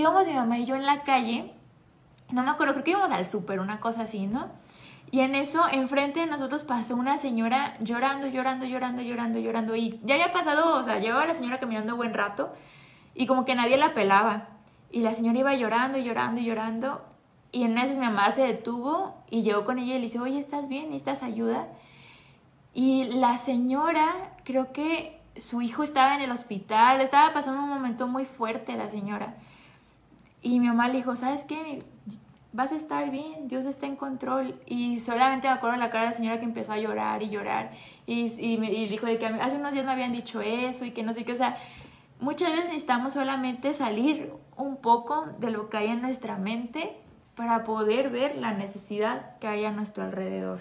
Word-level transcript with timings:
íbamos 0.00 0.26
mi 0.26 0.34
mamá 0.34 0.58
y 0.58 0.64
yo 0.64 0.74
en 0.76 0.86
la 0.86 1.02
calle, 1.02 1.52
no 2.30 2.42
me 2.42 2.50
acuerdo, 2.50 2.74
creo 2.74 2.84
que 2.84 2.90
íbamos 2.92 3.10
al 3.10 3.26
súper, 3.26 3.60
una 3.60 3.80
cosa 3.80 4.02
así, 4.02 4.26
¿no? 4.26 4.48
Y 5.10 5.20
en 5.20 5.34
eso, 5.34 5.62
enfrente 5.70 6.20
de 6.20 6.26
nosotros 6.26 6.64
pasó 6.64 6.94
una 6.94 7.16
señora 7.16 7.74
llorando, 7.80 8.26
llorando, 8.26 8.66
llorando, 8.66 9.02
llorando, 9.02 9.38
llorando. 9.38 9.74
Y 9.74 9.98
ya 10.04 10.14
había 10.14 10.32
pasado, 10.32 10.76
o 10.76 10.82
sea, 10.82 10.98
llevaba 10.98 11.26
la 11.26 11.34
señora 11.34 11.58
caminando 11.58 11.96
buen 11.96 12.12
rato 12.12 12.52
y 13.14 13.26
como 13.26 13.44
que 13.46 13.54
nadie 13.54 13.78
la 13.78 13.94
pelaba. 13.94 14.48
Y 14.90 15.00
la 15.00 15.14
señora 15.14 15.38
iba 15.38 15.54
llorando, 15.54 15.98
llorando, 15.98 16.40
llorando. 16.42 17.02
Y 17.52 17.64
en 17.64 17.78
ese 17.78 17.94
mi 17.94 18.00
mamá 18.00 18.30
se 18.32 18.42
detuvo 18.42 19.14
y 19.30 19.42
llegó 19.42 19.64
con 19.64 19.78
ella 19.78 19.94
y 19.94 19.98
le 19.98 20.04
dice, 20.04 20.20
oye, 20.20 20.38
¿estás 20.38 20.68
bien? 20.68 20.90
¿Necesitas 20.90 21.22
ayuda? 21.22 21.68
Y 22.74 23.04
la 23.04 23.38
señora, 23.38 24.08
creo 24.44 24.72
que 24.72 25.18
su 25.36 25.62
hijo 25.62 25.82
estaba 25.82 26.14
en 26.14 26.20
el 26.20 26.30
hospital, 26.30 27.00
estaba 27.00 27.32
pasando 27.32 27.62
un 27.62 27.68
momento 27.70 28.08
muy 28.08 28.26
fuerte 28.26 28.76
la 28.76 28.90
señora. 28.90 29.34
Y 30.42 30.60
mi 30.60 30.68
mamá 30.68 30.88
le 30.88 30.98
dijo, 30.98 31.16
¿sabes 31.16 31.44
qué? 31.44 31.82
vas 32.52 32.72
a 32.72 32.76
estar 32.76 33.10
bien, 33.10 33.46
Dios 33.48 33.66
está 33.66 33.86
en 33.86 33.96
control. 33.96 34.60
Y 34.66 34.98
solamente 34.98 35.48
me 35.48 35.54
acuerdo 35.54 35.76
la 35.76 35.90
cara 35.90 36.04
de 36.04 36.10
la 36.10 36.16
señora 36.16 36.38
que 36.38 36.44
empezó 36.44 36.72
a 36.72 36.78
llorar 36.78 37.22
y 37.22 37.28
llorar. 37.28 37.72
Y, 38.06 38.26
y, 38.38 38.58
me, 38.58 38.70
dijo 38.70 39.06
de 39.06 39.18
que 39.18 39.26
hace 39.26 39.56
unos 39.56 39.72
días 39.72 39.84
me 39.84 39.92
habían 39.92 40.12
dicho 40.12 40.40
eso 40.40 40.84
y 40.84 40.90
que 40.90 41.02
no 41.02 41.12
sé 41.12 41.24
qué. 41.24 41.32
O 41.32 41.36
sea, 41.36 41.56
muchas 42.20 42.50
veces 42.50 42.66
necesitamos 42.66 43.14
solamente 43.14 43.72
salir 43.72 44.32
un 44.56 44.76
poco 44.76 45.26
de 45.38 45.50
lo 45.50 45.68
que 45.68 45.76
hay 45.76 45.88
en 45.88 46.02
nuestra 46.02 46.36
mente 46.36 46.96
para 47.36 47.64
poder 47.64 48.10
ver 48.10 48.36
la 48.36 48.52
necesidad 48.52 49.38
que 49.38 49.46
hay 49.46 49.64
a 49.64 49.70
nuestro 49.70 50.04
alrededor. 50.04 50.58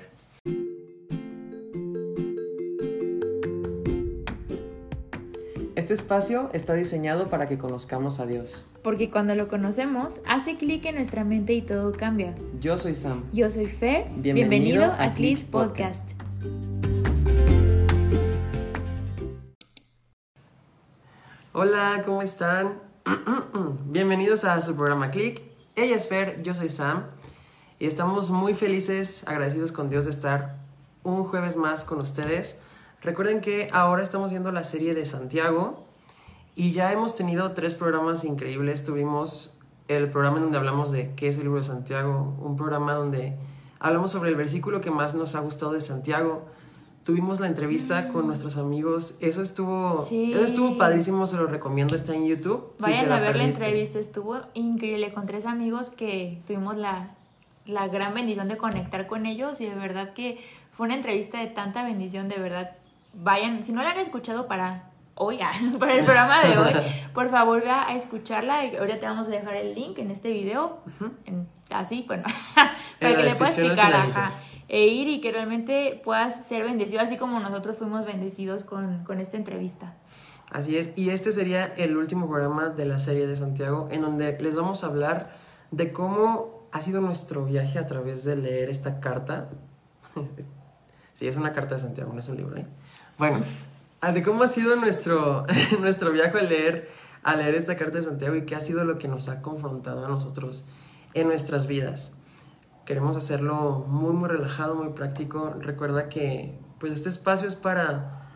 Este 5.88 5.94
espacio 5.94 6.50
está 6.52 6.74
diseñado 6.74 7.30
para 7.30 7.48
que 7.48 7.58
conozcamos 7.58 8.20
a 8.20 8.26
Dios. 8.26 8.66
Porque 8.84 9.10
cuando 9.10 9.36
lo 9.36 9.48
conocemos, 9.48 10.20
hace 10.28 10.58
clic 10.58 10.84
en 10.84 10.96
nuestra 10.96 11.24
mente 11.24 11.54
y 11.54 11.62
todo 11.62 11.94
cambia. 11.94 12.36
Yo 12.60 12.78
soy 12.78 12.94
Sam. 12.94 13.24
Yo 13.32 13.50
soy 13.50 13.68
Fer. 13.68 14.10
Bienvenido, 14.18 14.84
a, 14.84 15.14
Click 15.14 15.46
Podcast. 15.46 16.06
Hola, 21.54 22.04
¿cómo 22.06 22.22
están? 22.22 22.82
Bienvenidos 23.86 24.44
a 24.44 24.60
su 24.60 24.76
programa 24.76 25.10
Click. 25.10 25.42
Ella 25.78 25.96
es 25.96 26.10
Fer, 26.10 26.44
yo 26.44 26.54
soy 26.54 26.68
Sam. 26.68 27.06
Y 27.80 27.86
estamos 27.86 28.30
muy 28.30 28.56
felices, 28.56 29.24
agradecidos 29.26 29.72
con 29.72 29.90
Dios 29.90 30.04
de 30.04 30.12
estar 30.12 30.58
un 31.04 31.24
jueves 31.24 31.56
más 31.56 31.86
con 31.86 32.02
ustedes 32.02 32.60
Recuerden 33.02 33.42
que 33.42 33.68
ahora 33.72 34.02
estamos 34.02 34.32
viendo 34.32 34.52
la 34.52 34.64
serie 34.64 34.94
de 34.94 35.06
Santiago 35.06 35.86
y 36.56 36.72
ya 36.72 36.92
hemos 36.92 37.16
tenido 37.16 37.52
tres 37.52 37.76
programas 37.76 38.24
increíbles. 38.24 38.84
Tuvimos 38.84 39.60
el 39.88 40.10
programa 40.10 40.38
en 40.38 40.44
donde 40.44 40.58
hablamos 40.58 40.92
de 40.92 41.14
qué 41.16 41.28
es 41.28 41.38
el 41.38 41.44
libro 41.44 41.60
de 41.60 41.66
Santiago, 41.66 42.36
un 42.42 42.56
programa 42.56 42.94
donde 42.94 43.38
hablamos 43.80 44.12
sobre 44.12 44.32
el 44.32 44.36
versículo 44.36 44.82
que 44.82 44.90
más 44.90 45.14
nos 45.14 45.36
ha 45.36 45.40
gustado 45.42 45.74
de 45.74 45.82
Santiago. 45.82 46.46
Tuvimos 47.04 47.40
la 47.40 47.48
entrevista 47.48 48.10
con 48.10 48.26
mm. 48.26 48.28
nuestros 48.28 48.58
amigos. 48.58 49.16
Eso 49.22 49.44
estuvo, 49.44 50.06
eso 50.12 50.44
estuvo 50.44 50.78
padrísimo, 50.78 51.26
se 51.28 51.38
lo 51.38 51.46
recomiendo, 51.46 51.96
está 51.96 52.16
en 52.16 52.28
YouTube. 52.28 52.74
Vayan 52.80 53.12
a 53.12 53.20
ver 53.20 53.36
la 53.36 53.44
entrevista, 53.44 54.00
estuvo 54.00 54.40
increíble 54.56 55.14
con 55.14 55.26
tres 55.28 55.46
amigos 55.46 55.92
que 55.92 56.42
tuvimos 56.48 56.76
la, 56.76 57.12
la 57.66 57.88
gran 57.88 58.16
bendición 58.16 58.48
de 58.48 58.58
conectar 58.58 59.08
con 59.08 59.28
ellos 59.28 59.62
y 59.62 59.68
de 59.68 59.76
verdad 59.76 60.14
que 60.14 60.40
fue 60.74 60.88
una 60.88 60.96
entrevista 60.96 61.40
de 61.40 61.48
tanta 61.48 61.84
bendición, 61.84 62.28
de 62.28 62.40
verdad 62.40 62.76
vayan, 63.18 63.64
si 63.64 63.72
no 63.72 63.84
la 63.84 63.92
han 63.92 64.00
escuchado 64.00 64.48
para 64.48 64.92
hoy, 65.16 65.40
ah, 65.42 65.52
para 65.80 65.96
el 65.96 66.06
programa 66.06 66.44
de 66.44 66.58
hoy, 66.58 66.74
por 67.14 67.30
favor 67.30 67.62
vea 67.62 67.88
a 67.88 67.96
escucharla. 67.96 68.62
Ahorita 68.62 69.00
te 69.00 69.06
vamos 69.06 69.28
a 69.28 69.32
dejar 69.32 69.56
el 69.56 69.76
link 69.76 69.98
en 70.00 70.12
este 70.12 70.32
video, 70.32 70.80
así, 71.70 72.04
bueno, 72.08 72.24
para 73.00 73.16
que 73.16 73.24
le 73.24 73.36
puedas 73.36 73.58
explicar, 73.58 74.08
e 74.70 74.88
ir 74.88 75.08
y 75.08 75.22
que 75.22 75.32
realmente 75.32 76.02
puedas 76.04 76.46
ser 76.46 76.64
bendecido, 76.64 77.02
así 77.02 77.16
como 77.16 77.40
nosotros 77.40 77.78
fuimos 77.78 78.06
bendecidos 78.06 78.64
con, 78.64 79.04
con 79.06 79.20
esta 79.20 79.38
entrevista. 79.38 79.96
Así 80.52 80.78
es, 80.78 80.94
y 80.98 81.10
este 81.10 81.32
sería 81.32 81.66
el 81.66 81.98
último 81.98 82.30
programa 82.30 82.70
de 82.70 82.86
la 82.86 83.00
serie 83.00 83.28
de 83.28 83.36
Santiago, 83.36 83.88
en 83.92 84.02
donde 84.02 84.38
les 84.40 84.56
vamos 84.56 84.84
a 84.84 84.88
hablar 84.88 85.36
de 85.72 85.92
cómo 85.92 86.68
ha 86.72 86.82
sido 86.82 87.02
nuestro 87.02 87.46
viaje 87.46 87.80
a 87.80 87.88
través 87.88 88.24
de 88.24 88.36
leer 88.36 88.70
esta 88.70 89.00
carta. 89.00 89.50
sí, 91.14 91.28
es 91.28 91.36
una 91.38 91.54
carta 91.54 91.76
de 91.76 91.82
Santiago, 91.82 92.12
no 92.14 92.20
es 92.20 92.28
un 92.28 92.38
libro, 92.38 92.58
¿eh? 92.58 92.66
Bueno, 93.18 93.40
ah, 94.02 94.12
de 94.12 94.22
cómo 94.22 94.44
ha 94.44 94.48
sido 94.48 94.76
nuestro, 94.76 95.46
nuestro 95.80 96.12
viaje 96.12 96.38
a 96.38 96.44
leer, 96.44 96.90
a 97.24 97.36
leer 97.36 97.56
esta 97.56 97.76
carta 97.76 97.98
de 97.98 98.04
Santiago 98.04 98.36
y 98.36 98.46
qué 98.46 98.56
ha 98.56 98.60
sido 98.60 98.84
lo 98.84 99.00
que 99.00 99.08
nos 99.08 99.28
ha 99.28 99.42
confrontado 99.42 100.06
a 100.06 100.08
nosotros 100.08 100.70
en 101.16 101.28
nuestras 101.28 101.66
vidas. 101.66 102.14
Queremos 102.86 103.18
hacerlo 103.18 103.86
muy, 103.88 104.14
muy 104.14 104.30
relajado, 104.30 104.76
muy 104.76 104.90
práctico. 104.90 105.50
Recuerda 105.60 106.10
que 106.10 106.58
pues 106.80 106.94
este 106.94 107.10
espacio 107.10 107.48
es 107.48 107.56
para, 107.56 108.30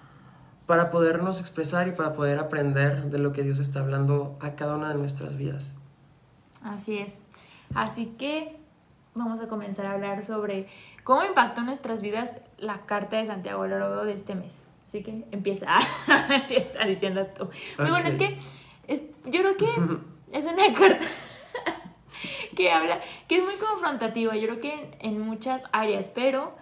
para 0.65 0.89
podernos 0.89 1.39
expresar 1.39 1.87
y 1.87 1.91
para 1.91 2.13
poder 2.13 2.39
aprender 2.39 3.11
de 3.11 3.19
lo 3.19 3.33
que 3.33 3.43
Dios 3.43 3.59
está 3.59 3.81
hablando 3.81 4.35
a 4.41 4.55
cada 4.55 4.75
una 4.75 4.89
de 4.89 4.95
nuestras 4.95 5.37
vidas. 5.37 5.75
Así 6.63 6.97
es. 6.97 7.19
Así 7.75 8.07
que 8.17 8.57
vamos 9.13 9.39
a 9.41 9.47
comenzar 9.47 9.85
a 9.85 9.93
hablar 9.93 10.25
sobre 10.25 10.67
cómo 11.03 11.23
impactó 11.23 11.61
nuestras 11.61 12.01
vidas 12.01 12.31
la 12.57 12.85
carta 12.87 13.17
de 13.17 13.27
Santiago 13.27 13.61
a 13.61 13.67
lo 13.67 13.79
largo 13.79 14.05
de 14.05 14.13
este 14.13 14.33
mes. 14.35 14.59
Así 14.91 15.03
que 15.03 15.23
empieza, 15.31 15.67
empieza 16.29 16.83
diciendo 16.83 17.25
tú. 17.27 17.49
Muy 17.79 17.91
bueno, 17.91 18.09
es 18.09 18.15
que 18.15 18.35
es, 18.89 19.03
yo 19.23 19.39
creo 19.39 19.55
que 19.55 19.69
es 20.37 20.43
una 20.43 20.73
carta 20.77 21.05
que 22.57 22.69
habla, 22.69 22.99
que 23.29 23.37
es 23.37 23.43
muy 23.45 23.53
confrontativa, 23.53 24.35
yo 24.35 24.49
creo 24.49 24.59
que 24.59 24.91
en, 24.99 25.21
muchas 25.21 25.63
áreas, 25.71 26.11
pero 26.13 26.57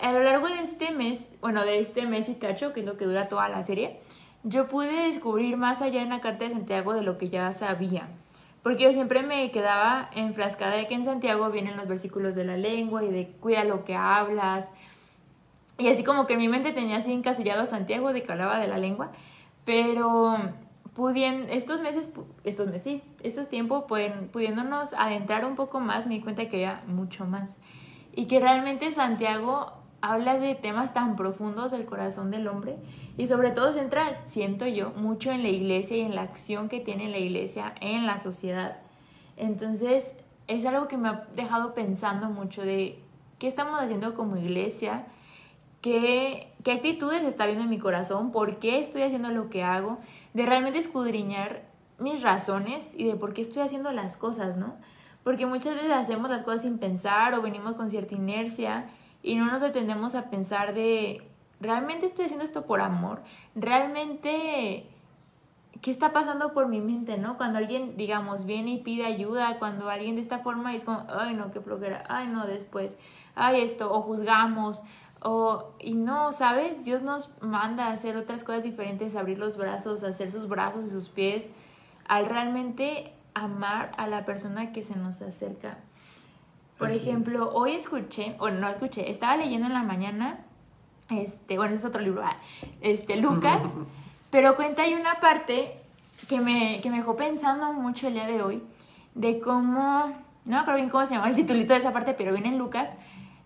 a 0.00 0.10
lo 0.10 0.24
largo 0.24 0.48
de 0.48 0.58
este 0.58 0.90
mes, 0.90 1.24
bueno, 1.40 1.64
de 1.64 1.78
este 1.78 2.04
mes 2.04 2.28
y 2.28 2.34
cacho, 2.34 2.72
que 2.72 2.80
es 2.80 2.86
lo 2.86 2.96
que 2.96 3.04
dura 3.04 3.28
toda 3.28 3.48
la 3.48 3.62
serie, 3.62 4.00
yo 4.42 4.66
pude 4.66 5.04
descubrir 5.04 5.56
más 5.56 5.82
allá 5.82 6.02
en 6.02 6.08
la 6.08 6.20
carta 6.20 6.46
de 6.46 6.54
Santiago 6.54 6.94
de 6.94 7.02
lo 7.02 7.16
que 7.16 7.28
ya 7.28 7.52
sabía. 7.52 8.08
Porque 8.64 8.82
yo 8.82 8.92
siempre 8.92 9.22
me 9.22 9.52
quedaba 9.52 10.10
enfrascada 10.16 10.74
de 10.74 10.88
que 10.88 10.94
en 10.94 11.04
Santiago 11.04 11.48
vienen 11.50 11.76
los 11.76 11.86
versículos 11.86 12.34
de 12.34 12.44
la 12.44 12.56
lengua 12.56 13.04
y 13.04 13.12
de 13.12 13.28
cuida 13.28 13.62
lo 13.62 13.84
que 13.84 13.94
hablas, 13.94 14.66
y 15.78 15.88
así 15.88 16.04
como 16.04 16.26
que 16.26 16.36
mi 16.36 16.48
mente 16.48 16.72
tenía 16.72 16.98
así 16.98 17.12
encasillado 17.12 17.62
a 17.62 17.66
Santiago 17.66 18.12
de 18.12 18.22
que 18.22 18.32
hablaba 18.32 18.58
de 18.58 18.68
la 18.68 18.78
lengua, 18.78 19.12
pero 19.64 20.36
pudien, 20.94 21.46
estos 21.50 21.80
meses, 21.80 22.12
estos 22.44 22.66
meses, 22.66 22.82
sí, 22.82 23.02
estos 23.22 23.48
tiempos, 23.48 23.84
pudiéndonos 23.84 24.92
adentrar 24.94 25.44
un 25.44 25.56
poco 25.56 25.80
más, 25.80 26.06
me 26.06 26.14
di 26.14 26.20
cuenta 26.20 26.48
que 26.48 26.66
había 26.66 26.82
mucho 26.86 27.24
más. 27.24 27.50
Y 28.14 28.26
que 28.26 28.40
realmente 28.40 28.92
Santiago 28.92 29.72
habla 30.02 30.38
de 30.38 30.54
temas 30.54 30.92
tan 30.92 31.16
profundos 31.16 31.70
del 31.70 31.86
corazón 31.86 32.30
del 32.30 32.48
hombre 32.48 32.76
y 33.16 33.28
sobre 33.28 33.52
todo 33.52 33.72
se 33.72 33.78
centra, 33.78 34.20
siento 34.26 34.66
yo, 34.66 34.90
mucho 34.90 35.30
en 35.30 35.42
la 35.42 35.48
iglesia 35.48 35.96
y 35.96 36.00
en 36.00 36.14
la 36.14 36.22
acción 36.22 36.68
que 36.68 36.80
tiene 36.80 37.08
la 37.08 37.18
iglesia 37.18 37.74
en 37.80 38.06
la 38.06 38.18
sociedad. 38.18 38.78
Entonces, 39.36 40.12
es 40.48 40.66
algo 40.66 40.88
que 40.88 40.98
me 40.98 41.08
ha 41.08 41.26
dejado 41.34 41.72
pensando 41.72 42.28
mucho 42.28 42.62
de 42.62 42.98
qué 43.38 43.46
estamos 43.46 43.80
haciendo 43.80 44.14
como 44.14 44.36
iglesia, 44.36 45.06
qué, 45.82 46.50
qué 46.64 46.72
actitudes 46.72 47.22
está 47.24 47.44
viendo 47.44 47.64
en 47.64 47.70
mi 47.70 47.78
corazón, 47.78 48.32
por 48.32 48.58
qué 48.58 48.78
estoy 48.78 49.02
haciendo 49.02 49.28
lo 49.28 49.50
que 49.50 49.62
hago, 49.62 49.98
de 50.32 50.46
realmente 50.46 50.78
escudriñar 50.78 51.62
mis 51.98 52.22
razones 52.22 52.92
y 52.96 53.04
de 53.04 53.16
por 53.16 53.34
qué 53.34 53.42
estoy 53.42 53.62
haciendo 53.62 53.92
las 53.92 54.16
cosas, 54.16 54.56
¿no? 54.56 54.76
Porque 55.24 55.44
muchas 55.46 55.74
veces 55.74 55.92
hacemos 55.92 56.30
las 56.30 56.42
cosas 56.42 56.62
sin 56.62 56.78
pensar 56.78 57.34
o 57.34 57.42
venimos 57.42 57.74
con 57.74 57.90
cierta 57.90 58.14
inercia 58.14 58.86
y 59.22 59.36
no 59.36 59.46
nos 59.46 59.62
atendemos 59.62 60.14
a 60.14 60.30
pensar 60.30 60.74
de, 60.74 61.22
¿realmente 61.60 62.06
estoy 62.06 62.24
haciendo 62.24 62.44
esto 62.44 62.64
por 62.64 62.80
amor? 62.80 63.22
¿Realmente 63.54 64.86
qué 65.80 65.90
está 65.90 66.12
pasando 66.12 66.52
por 66.52 66.68
mi 66.68 66.80
mente, 66.80 67.18
no? 67.18 67.36
Cuando 67.36 67.58
alguien, 67.58 67.96
digamos, 67.96 68.46
viene 68.46 68.72
y 68.72 68.78
pide 68.78 69.04
ayuda, 69.04 69.58
cuando 69.58 69.88
alguien 69.90 70.16
de 70.16 70.22
esta 70.22 70.40
forma 70.40 70.74
es 70.74 70.84
como, 70.84 71.06
ay, 71.08 71.34
no, 71.34 71.52
qué 71.52 71.60
flojera, 71.60 72.04
ay, 72.08 72.28
no, 72.28 72.46
después, 72.46 72.96
ay, 73.34 73.62
esto, 73.62 73.92
o 73.92 74.02
juzgamos, 74.02 74.84
o, 75.24 75.70
y 75.78 75.94
no, 75.94 76.32
¿sabes? 76.32 76.84
Dios 76.84 77.02
nos 77.02 77.30
manda 77.40 77.86
a 77.86 77.92
hacer 77.92 78.16
otras 78.16 78.42
cosas 78.44 78.62
diferentes, 78.62 79.14
abrir 79.14 79.38
los 79.38 79.56
brazos, 79.56 80.02
hacer 80.02 80.30
sus 80.30 80.48
brazos 80.48 80.86
y 80.86 80.90
sus 80.90 81.08
pies, 81.08 81.46
al 82.06 82.26
realmente 82.26 83.12
amar 83.34 83.92
a 83.96 84.06
la 84.06 84.24
persona 84.24 84.72
que 84.72 84.82
se 84.82 84.96
nos 84.96 85.22
acerca. 85.22 85.78
Por 86.78 86.90
ejemplo, 86.90 87.50
hoy 87.52 87.74
escuché, 87.74 88.34
o 88.40 88.50
no 88.50 88.68
escuché, 88.68 89.08
estaba 89.08 89.36
leyendo 89.36 89.68
en 89.68 89.72
la 89.72 89.84
mañana, 89.84 90.40
este, 91.10 91.56
bueno, 91.56 91.76
es 91.76 91.84
otro 91.84 92.02
libro, 92.02 92.22
ah, 92.24 92.36
este, 92.80 93.16
Lucas, 93.16 93.62
pero 94.30 94.56
cuenta 94.56 94.82
hay 94.82 94.94
una 94.94 95.20
parte 95.20 95.76
que 96.28 96.40
me, 96.40 96.80
que 96.82 96.90
me 96.90 96.96
dejó 96.96 97.14
pensando 97.14 97.72
mucho 97.72 98.08
el 98.08 98.14
día 98.14 98.26
de 98.26 98.42
hoy, 98.42 98.62
de 99.14 99.38
cómo, 99.38 100.06
no 100.44 100.56
me 100.56 100.56
acuerdo 100.56 100.78
bien 100.78 100.88
cómo 100.88 101.06
se 101.06 101.14
llama 101.14 101.28
el 101.28 101.36
titulito 101.36 101.72
de 101.72 101.78
esa 101.78 101.92
parte, 101.92 102.14
pero 102.14 102.32
viene 102.32 102.48
en 102.48 102.58
Lucas, 102.58 102.90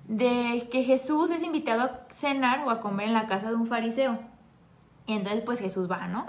de 0.08 0.68
que 0.70 0.84
Jesús 0.84 1.30
es 1.30 1.42
invitado 1.42 1.82
a 1.82 2.00
cenar 2.10 2.66
o 2.66 2.70
a 2.70 2.80
comer 2.80 3.08
en 3.08 3.14
la 3.14 3.26
casa 3.26 3.48
de 3.50 3.56
un 3.56 3.66
fariseo. 3.66 4.18
Y 5.06 5.14
entonces 5.14 5.42
pues 5.44 5.58
Jesús 5.58 5.90
va, 5.90 6.06
¿no? 6.06 6.26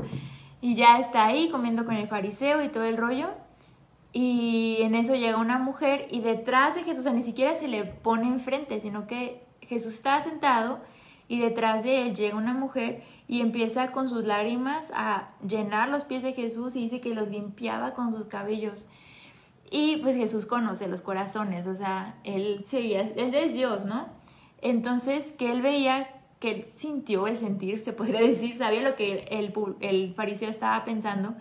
Y 0.62 0.76
ya 0.76 1.00
está 1.00 1.26
ahí 1.26 1.50
comiendo 1.50 1.86
con 1.86 1.96
el 1.96 2.08
fariseo 2.08 2.64
y 2.64 2.70
todo 2.70 2.84
el 2.84 2.98
rollo. 2.98 3.30
Y 4.14 4.78
en 4.82 4.96
eso 4.96 5.16
llega 5.16 5.38
una 5.38 5.60
mujer 5.60 6.08
y 6.10 6.22
detrás 6.22 6.76
de 6.76 6.84
Jesús, 6.84 7.02
o 7.02 7.04
sea, 7.04 7.14
ni 7.14 7.22
siquiera 7.22 7.54
se 7.54 7.68
le 7.68 7.84
pone 7.84 8.28
enfrente, 8.28 8.80
sino 8.80 9.06
que 9.06 9.46
Jesús 9.62 9.94
está 9.94 10.22
sentado 10.22 10.80
y 11.28 11.40
detrás 11.40 11.84
de 11.84 12.04
él 12.04 12.16
llega 12.16 12.38
una 12.38 12.54
mujer 12.54 13.04
y 13.28 13.42
empieza 13.42 13.92
con 13.92 14.10
sus 14.10 14.24
lágrimas 14.24 14.90
a 14.94 15.30
llenar 15.46 15.90
los 15.90 16.04
pies 16.04 16.24
de 16.24 16.34
Jesús 16.34 16.76
y 16.76 16.82
dice 16.82 17.02
que 17.02 17.14
los 17.14 17.28
limpiaba 17.28 17.94
con 17.94 18.14
sus 18.14 18.26
cabellos. 18.26 18.88
Y 19.70 19.98
pues 19.98 20.16
Jesús 20.16 20.46
conoce 20.46 20.88
los 20.88 21.02
corazones, 21.02 21.68
o 21.68 21.76
sea, 21.76 22.16
él 22.24 22.66
él 22.72 23.36
es 23.36 23.54
Dios, 23.54 23.86
¿no? 23.86 24.08
Entonces, 24.62 25.34
que 25.38 25.52
él 25.52 25.62
veía, 25.62 26.10
que 26.40 26.52
él 26.52 26.66
sintió 26.76 27.28
el 27.28 27.38
sentir, 27.38 27.80
se 27.80 27.94
podría 27.94 28.22
decir, 28.28 28.56
sabía 28.56 28.82
lo 28.82 28.96
que 28.96 29.26
el, 29.30 29.54
el 29.82 30.14
fariseo 30.16 30.50
estaba 30.50 30.84
pensando. 30.84 31.36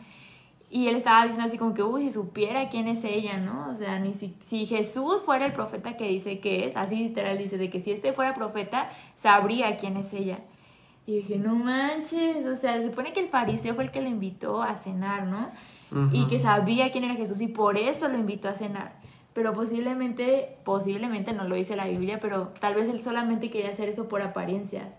Y 0.68 0.88
él 0.88 0.96
estaba 0.96 1.22
diciendo 1.22 1.46
así 1.46 1.58
como 1.58 1.74
que, 1.74 1.84
uy, 1.84 2.02
si 2.02 2.10
supiera 2.10 2.68
quién 2.68 2.88
es 2.88 3.04
ella, 3.04 3.38
¿no? 3.38 3.70
O 3.70 3.74
sea, 3.74 4.00
ni 4.00 4.12
si, 4.14 4.34
si 4.44 4.66
Jesús 4.66 5.22
fuera 5.24 5.46
el 5.46 5.52
profeta 5.52 5.96
que 5.96 6.08
dice 6.08 6.40
que 6.40 6.66
es, 6.66 6.76
así 6.76 6.96
literal 6.96 7.38
dice, 7.38 7.56
de 7.56 7.70
que 7.70 7.80
si 7.80 7.92
este 7.92 8.12
fuera 8.12 8.34
profeta, 8.34 8.90
sabría 9.14 9.76
quién 9.76 9.96
es 9.96 10.12
ella. 10.12 10.40
Y 11.06 11.18
dije, 11.18 11.38
no 11.38 11.54
manches, 11.54 12.44
o 12.46 12.56
sea, 12.56 12.80
se 12.80 12.88
supone 12.88 13.12
que 13.12 13.20
el 13.20 13.28
fariseo 13.28 13.76
fue 13.76 13.84
el 13.84 13.92
que 13.92 14.02
le 14.02 14.08
invitó 14.08 14.60
a 14.60 14.74
cenar, 14.74 15.26
¿no? 15.28 15.52
Y 16.12 16.26
que 16.26 16.38
sabía 16.38 16.92
quién 16.92 17.04
era 17.04 17.14
Jesús 17.14 17.40
y 17.40 17.48
por 17.48 17.76
eso 17.76 18.08
lo 18.08 18.18
invitó 18.18 18.48
a 18.48 18.54
cenar. 18.54 19.00
Pero 19.32 19.52
posiblemente, 19.52 20.58
posiblemente 20.64 21.32
no 21.32 21.44
lo 21.44 21.56
dice 21.56 21.76
la 21.76 21.86
Biblia, 21.86 22.18
pero 22.20 22.54
tal 22.60 22.74
vez 22.74 22.88
él 22.88 23.02
solamente 23.02 23.50
quería 23.50 23.70
hacer 23.70 23.88
eso 23.88 24.08
por 24.08 24.22
apariencias. 24.22 24.98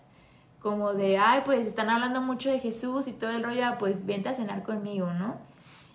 Como 0.60 0.94
de, 0.94 1.18
ay, 1.18 1.42
pues 1.44 1.66
están 1.66 1.90
hablando 1.90 2.20
mucho 2.20 2.50
de 2.50 2.60
Jesús 2.60 3.08
y 3.08 3.12
todo 3.12 3.30
el 3.30 3.42
rollo, 3.42 3.64
ah, 3.64 3.76
pues 3.78 4.06
vente 4.06 4.28
a 4.28 4.34
cenar 4.34 4.62
conmigo, 4.62 5.12
¿no? 5.12 5.36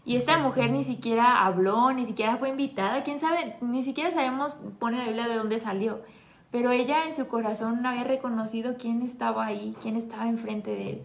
Y 0.06 0.18
esta 0.18 0.38
mujer 0.38 0.72
ni 0.72 0.84
siquiera 0.84 1.46
habló, 1.46 1.94
ni 1.94 2.06
siquiera 2.06 2.36
fue 2.36 2.50
invitada, 2.50 3.04
quién 3.04 3.20
sabe, 3.20 3.56
ni 3.62 3.84
siquiera 3.84 4.12
sabemos, 4.12 4.58
pone 4.78 4.98
la 4.98 5.06
Biblia 5.06 5.28
de 5.28 5.36
dónde 5.36 5.60
salió. 5.60 6.02
Pero 6.52 6.72
ella 6.72 7.06
en 7.06 7.14
su 7.14 7.28
corazón 7.28 7.86
había 7.86 8.04
reconocido 8.04 8.76
quién 8.78 9.02
estaba 9.02 9.46
ahí, 9.46 9.76
quién 9.82 9.96
estaba 9.96 10.28
enfrente 10.28 10.72
de 10.72 10.90
él. 10.90 11.02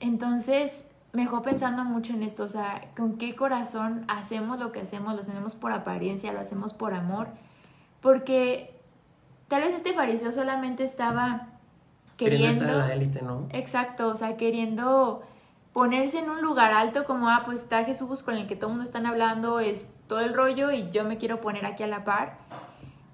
Entonces 0.00 0.84
me 1.14 1.22
dejó 1.22 1.42
pensando 1.42 1.84
mucho 1.84 2.12
en 2.12 2.22
esto, 2.22 2.44
o 2.44 2.48
sea, 2.48 2.90
con 2.96 3.16
qué 3.18 3.34
corazón 3.36 4.04
hacemos 4.08 4.58
lo 4.58 4.72
que 4.72 4.80
hacemos, 4.80 5.14
lo 5.14 5.20
hacemos 5.20 5.54
por 5.54 5.72
apariencia, 5.72 6.32
lo 6.32 6.40
hacemos 6.40 6.72
por 6.72 6.92
amor, 6.92 7.28
porque 8.00 8.74
tal 9.48 9.62
vez 9.62 9.74
este 9.74 9.94
fariseo 9.94 10.32
solamente 10.32 10.82
estaba 10.82 11.48
queriendo... 12.16 12.48
estar 12.48 12.68
en 12.68 12.78
la 12.78 12.92
élite, 12.92 13.22
¿no? 13.22 13.46
Exacto, 13.50 14.08
o 14.08 14.14
sea, 14.16 14.36
queriendo 14.36 15.22
ponerse 15.72 16.18
en 16.18 16.30
un 16.30 16.40
lugar 16.40 16.72
alto 16.72 17.04
como, 17.04 17.28
ah, 17.28 17.42
pues 17.44 17.60
está 17.60 17.84
Jesús 17.84 18.22
con 18.22 18.34
el 18.34 18.46
que 18.46 18.56
todo 18.56 18.70
el 18.70 18.76
mundo 18.76 18.84
están 18.84 19.06
hablando, 19.06 19.60
es 19.60 19.88
todo 20.08 20.20
el 20.20 20.34
rollo 20.34 20.70
y 20.70 20.90
yo 20.90 21.04
me 21.04 21.16
quiero 21.16 21.40
poner 21.40 21.64
aquí 21.66 21.82
a 21.82 21.86
la 21.86 22.04
par. 22.04 22.38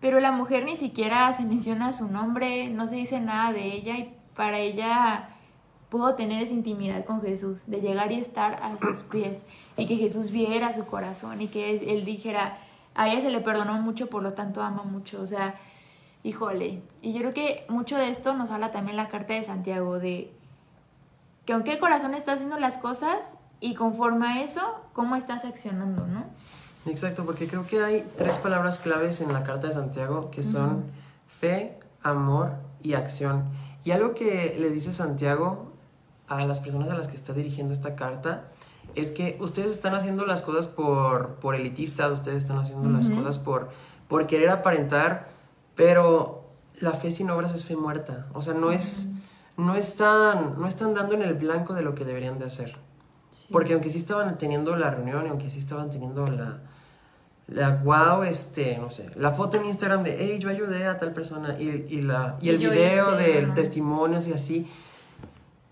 Pero 0.01 0.21
la 0.21 0.33
mujer 0.33 0.65
ni 0.65 0.77
siquiera 0.77 1.33
se 1.33 1.45
menciona 1.45 1.93
su 1.93 2.09
nombre, 2.09 2.71
no 2.71 2.87
se 2.87 2.97
dice 2.97 3.21
nada 3.21 3.53
de 3.53 3.75
ella 3.75 3.99
y 3.99 4.15
para 4.35 4.59
ella 4.59 5.29
pudo 5.91 6.15
tener 6.15 6.43
esa 6.43 6.55
intimidad 6.55 7.05
con 7.05 7.21
Jesús, 7.21 7.63
de 7.67 7.81
llegar 7.81 8.13
y 8.13 8.21
estar 8.21 8.63
a 8.63 8.79
sus 8.79 9.03
pies 9.03 9.43
y 9.77 9.87
que 9.87 9.97
Jesús 9.97 10.31
viera 10.31 10.73
su 10.73 10.87
corazón 10.87 11.43
y 11.43 11.49
que 11.49 11.77
él 11.93 12.05
dijera, 12.05 12.59
a 12.95 13.09
ella 13.09 13.21
se 13.21 13.31
le 13.31 13.41
perdonó 13.41 13.75
mucho, 13.83 14.09
por 14.09 14.23
lo 14.23 14.33
tanto 14.33 14.63
ama 14.63 14.85
mucho, 14.85 15.21
o 15.21 15.27
sea, 15.27 15.57
híjole. 16.23 16.81
Y 17.03 17.13
yo 17.13 17.21
creo 17.21 17.35
que 17.35 17.65
mucho 17.69 17.97
de 17.97 18.09
esto 18.09 18.35
nos 18.35 18.51
habla 18.51 18.71
también 18.71 18.97
la 18.97 19.09
carta 19.09 19.35
de 19.35 19.43
Santiago, 19.43 19.99
de 19.99 20.33
que 21.45 21.53
aunque 21.53 21.73
el 21.73 21.79
corazón 21.79 22.15
está 22.15 22.33
haciendo 22.33 22.59
las 22.59 22.79
cosas 22.79 23.35
y 23.59 23.75
conforme 23.75 24.29
a 24.29 24.43
eso, 24.43 24.63
cómo 24.93 25.17
estás 25.17 25.45
accionando, 25.45 26.07
¿no? 26.07 26.25
Exacto, 26.87 27.27
porque 27.27 27.47
creo 27.47 27.67
que 27.67 27.83
hay 27.83 28.09
tres 28.17 28.39
palabras 28.39 28.79
claves 28.79 29.21
en 29.21 29.33
la 29.33 29.43
carta 29.43 29.67
de 29.67 29.73
Santiago 29.73 30.31
que 30.31 30.43
son 30.43 30.85
fe, 31.27 31.79
amor 32.03 32.53
y 32.83 32.95
acción. 32.95 33.45
Y 33.85 33.91
algo 33.91 34.15
que 34.15 34.57
le 34.59 34.71
dice 34.71 34.93
Santiago 34.93 35.70
a 36.31 36.47
las 36.47 36.61
personas 36.61 36.89
a 36.89 36.95
las 36.95 37.09
que 37.09 37.17
está 37.17 37.33
dirigiendo 37.35 37.73
esta 37.73 37.97
carta 37.97 38.45
es 38.95 39.11
que 39.11 39.37
ustedes 39.41 39.73
están 39.73 39.95
haciendo 39.95 40.25
las 40.25 40.43
cosas 40.43 40.69
por, 40.69 41.35
por 41.35 41.55
elitistas, 41.55 42.11
ustedes 42.11 42.45
están 42.45 42.59
haciendo 42.59 42.89
las 42.89 43.11
cosas 43.11 43.39
por, 43.39 43.71
por 44.09 44.27
querer 44.27 44.49
aparentar, 44.51 45.29
pero 45.75 46.45
la 46.81 46.93
fe 46.93 47.11
sin 47.11 47.31
obras 47.31 47.53
es 47.53 47.65
fe 47.65 47.77
muerta. 47.77 48.27
O 48.33 48.43
sea, 48.43 48.55
no 48.55 48.73
es, 48.73 49.11
no 49.57 49.75
están, 49.75 50.55
no 50.59 50.67
están 50.67 50.95
dando 50.95 51.15
en 51.15 51.23
el 51.23 51.35
blanco 51.35 51.75
de 51.75 51.83
lo 51.83 51.95
que 51.95 52.05
deberían 52.05 52.39
de 52.39 52.47
hacer. 52.47 52.77
Porque 53.53 53.75
aunque 53.75 53.91
sí 53.91 53.99
estaban 53.99 54.39
teniendo 54.39 54.77
la 54.77 54.91
reunión, 54.91 55.27
aunque 55.29 55.51
sí 55.51 55.59
estaban 55.59 55.91
teniendo 55.91 56.27
la, 56.27 56.61
la 57.49 57.77
wow, 57.77 58.23
este, 58.23 58.79
no 58.79 58.91
sé, 58.91 59.11
la 59.17 59.33
foto 59.33 59.57
en 59.57 59.67
Instagram 59.67 60.05
de, 60.05 60.17
hey, 60.19 60.39
yo 60.41 60.49
ayudé 60.49 60.87
a 60.87 60.99
tal 60.99 61.13
persona 61.13 61.57
y, 61.59 61.87
y 61.89 62.03
la, 62.03 62.37
y, 62.41 62.49
el 62.49 62.59
video 62.59 63.13
de 63.13 63.51
testimonios 63.55 64.27
y 64.27 64.33
así, 64.33 64.69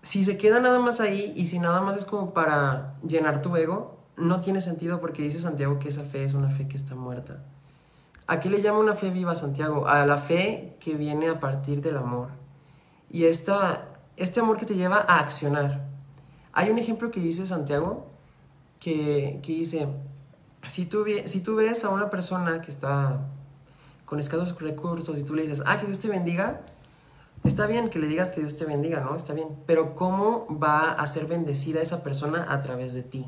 si 0.01 0.23
se 0.23 0.37
queda 0.37 0.59
nada 0.59 0.79
más 0.79 0.99
ahí 0.99 1.33
y 1.35 1.47
si 1.47 1.59
nada 1.59 1.81
más 1.81 1.97
es 1.97 2.05
como 2.05 2.33
para 2.33 2.95
llenar 3.03 3.41
tu 3.41 3.55
ego, 3.55 3.97
no 4.17 4.41
tiene 4.41 4.61
sentido 4.61 4.99
porque 4.99 5.23
dice 5.23 5.39
Santiago 5.39 5.79
que 5.79 5.89
esa 5.89 6.03
fe 6.03 6.23
es 6.23 6.33
una 6.33 6.49
fe 6.49 6.67
que 6.67 6.77
está 6.77 6.95
muerta. 6.95 7.43
¿A 8.27 8.39
qué 8.39 8.49
le 8.49 8.61
llama 8.61 8.79
una 8.79 8.95
fe 8.95 9.09
viva 9.09 9.33
Santiago? 9.35 9.87
A 9.87 10.05
la 10.05 10.17
fe 10.17 10.77
que 10.79 10.95
viene 10.95 11.29
a 11.29 11.39
partir 11.39 11.81
del 11.81 11.97
amor. 11.97 12.29
Y 13.09 13.25
esta, 13.25 13.85
este 14.17 14.39
amor 14.39 14.57
que 14.57 14.65
te 14.65 14.75
lleva 14.75 14.97
a 14.97 15.19
accionar. 15.19 15.87
Hay 16.53 16.69
un 16.69 16.77
ejemplo 16.77 17.09
que 17.09 17.19
dice 17.19 17.45
Santiago 17.45 18.07
que, 18.79 19.39
que 19.41 19.53
dice, 19.53 19.87
si 20.67 20.85
tú, 20.85 21.05
si 21.25 21.41
tú 21.41 21.55
ves 21.55 21.83
a 21.83 21.89
una 21.89 22.09
persona 22.09 22.61
que 22.61 22.69
está 22.69 23.19
con 24.05 24.19
escasos 24.19 24.59
recursos 24.61 25.17
y 25.17 25.23
tú 25.23 25.33
le 25.33 25.43
dices, 25.43 25.63
ah, 25.65 25.79
que 25.79 25.85
Dios 25.85 25.99
te 25.99 26.07
bendiga, 26.07 26.61
Está 27.49 27.65
bien 27.65 27.89
que 27.89 27.97
le 27.97 28.05
digas 28.05 28.29
que 28.29 28.41
Dios 28.41 28.57
te 28.57 28.65
bendiga, 28.65 28.99
¿no? 28.99 29.15
Está 29.15 29.33
bien. 29.33 29.47
Pero 29.65 29.95
¿cómo 29.95 30.45
va 30.63 30.91
a 30.91 31.07
ser 31.07 31.25
bendecida 31.25 31.81
esa 31.81 32.03
persona 32.03 32.45
a 32.47 32.61
través 32.61 32.93
de 32.93 33.01
ti? 33.01 33.25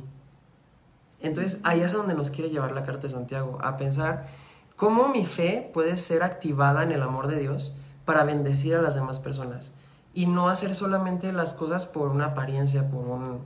Entonces 1.21 1.59
ahí 1.63 1.81
es 1.81 1.91
donde 1.91 2.13
nos 2.13 2.29
quiere 2.29 2.51
llevar 2.51 2.71
la 2.71 2.83
carta 2.83 3.07
de 3.07 3.13
Santiago, 3.13 3.57
a 3.63 3.77
pensar 3.77 4.27
cómo 4.75 5.07
mi 5.07 5.25
fe 5.25 5.71
puede 5.73 5.97
ser 5.97 6.21
activada 6.21 6.83
en 6.83 6.91
el 6.91 7.01
amor 7.01 7.25
de 7.25 7.39
Dios 7.39 7.79
para 8.06 8.23
bendecir 8.23 8.75
a 8.75 8.81
las 8.83 8.94
demás 8.94 9.18
personas. 9.18 9.73
Y 10.13 10.27
no 10.27 10.50
hacer 10.50 10.75
solamente 10.75 11.33
las 11.33 11.56
cosas 11.56 11.88
por 11.88 12.09
una 12.09 12.27
apariencia, 12.27 12.91
por 12.91 13.07
un... 13.07 13.39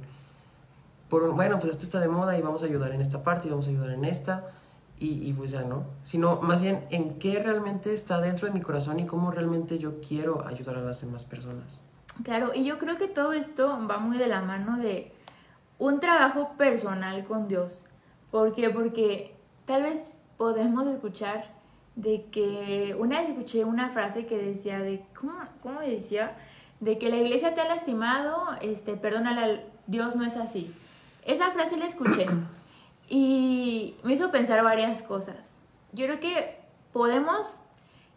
Por 1.07 1.23
un 1.23 1.37
bueno, 1.37 1.57
pues 1.57 1.71
esto 1.71 1.85
está 1.85 2.01
de 2.01 2.09
moda 2.09 2.37
y 2.37 2.41
vamos 2.41 2.63
a 2.63 2.65
ayudar 2.65 2.91
en 2.91 2.99
esta 2.99 3.23
parte 3.23 3.47
y 3.47 3.51
vamos 3.51 3.67
a 3.67 3.69
ayudar 3.69 3.91
en 3.91 4.03
esta 4.03 4.47
y, 4.97 5.33
pues 5.33 5.51
ya 5.51 5.63
no, 5.63 5.83
sino 6.03 6.37
más 6.41 6.61
bien 6.61 6.85
en 6.89 7.19
qué 7.19 7.39
realmente 7.39 7.93
está 7.93 8.21
dentro 8.21 8.47
de 8.47 8.53
mi 8.53 8.61
corazón 8.61 8.99
y 8.99 9.05
cómo 9.05 9.29
realmente 9.29 9.77
yo 9.77 9.99
quiero 9.99 10.47
ayudar 10.47 10.77
a 10.77 10.81
las 10.81 11.01
demás 11.01 11.25
personas. 11.25 11.81
Claro, 12.23 12.51
y 12.55 12.63
yo 12.63 12.79
creo 12.79 12.97
que 12.97 13.09
todo 13.09 13.33
esto 13.33 13.77
va 13.89 13.97
muy 13.97 14.17
de 14.17 14.27
la 14.27 14.41
mano 14.41 14.77
de 14.77 15.11
un 15.79 15.99
trabajo 15.99 16.53
personal 16.57 17.25
con 17.25 17.49
Dios. 17.49 17.87
¿Por 18.31 18.53
qué? 18.53 18.69
Porque 18.69 19.35
tal 19.65 19.83
vez 19.83 20.01
podemos 20.37 20.87
escuchar 20.87 21.53
de 21.95 22.25
que 22.31 22.95
una 22.97 23.19
vez 23.19 23.29
escuché 23.29 23.65
una 23.65 23.89
frase 23.89 24.25
que 24.25 24.37
decía 24.37 24.79
de 24.79 25.05
¿cómo, 25.19 25.33
cómo 25.61 25.81
decía? 25.81 26.37
De 26.79 26.97
que 26.97 27.09
la 27.09 27.17
iglesia 27.17 27.53
te 27.53 27.61
ha 27.61 27.67
lastimado, 27.67 28.47
este, 28.61 28.95
perdónale, 28.95 29.65
Dios 29.87 30.15
no 30.15 30.25
es 30.25 30.37
así. 30.37 30.73
Esa 31.25 31.51
frase 31.51 31.75
la 31.75 31.85
escuché 31.85 32.27
y 33.07 33.97
me 34.03 34.13
hizo 34.13 34.31
pensar 34.31 34.63
varias 34.63 35.01
cosas. 35.01 35.53
Yo 35.91 36.05
creo 36.05 36.19
que 36.19 36.59
podemos 36.91 37.61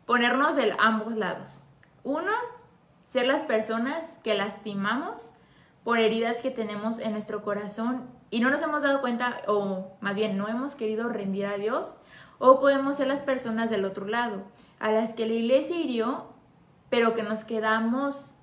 ponernos 0.06 0.56
de 0.56 0.74
ambos 0.78 1.14
lados. 1.16 1.60
Uno, 2.04 2.32
ser 3.06 3.26
las 3.26 3.44
personas 3.44 4.18
que 4.22 4.34
lastimamos 4.34 5.32
por 5.84 5.98
heridas 5.98 6.40
que 6.40 6.50
tenemos 6.50 6.98
en 6.98 7.12
nuestro 7.12 7.42
corazón 7.42 8.06
y 8.30 8.40
no 8.40 8.50
nos 8.50 8.62
hemos 8.62 8.82
dado 8.82 9.00
cuenta, 9.00 9.38
o 9.46 9.96
más 10.00 10.14
bien 10.14 10.36
no 10.36 10.48
hemos 10.48 10.74
querido 10.74 11.08
rendir 11.08 11.46
a 11.46 11.56
Dios. 11.56 11.96
O 12.38 12.60
podemos 12.60 12.96
ser 12.96 13.08
las 13.08 13.22
personas 13.22 13.68
del 13.68 13.84
otro 13.84 14.06
lado, 14.06 14.42
a 14.78 14.92
las 14.92 15.12
que 15.12 15.26
la 15.26 15.32
iglesia 15.32 15.76
hirió, 15.76 16.26
pero 16.88 17.14
que 17.14 17.24
nos 17.24 17.42
quedamos, 17.42 18.36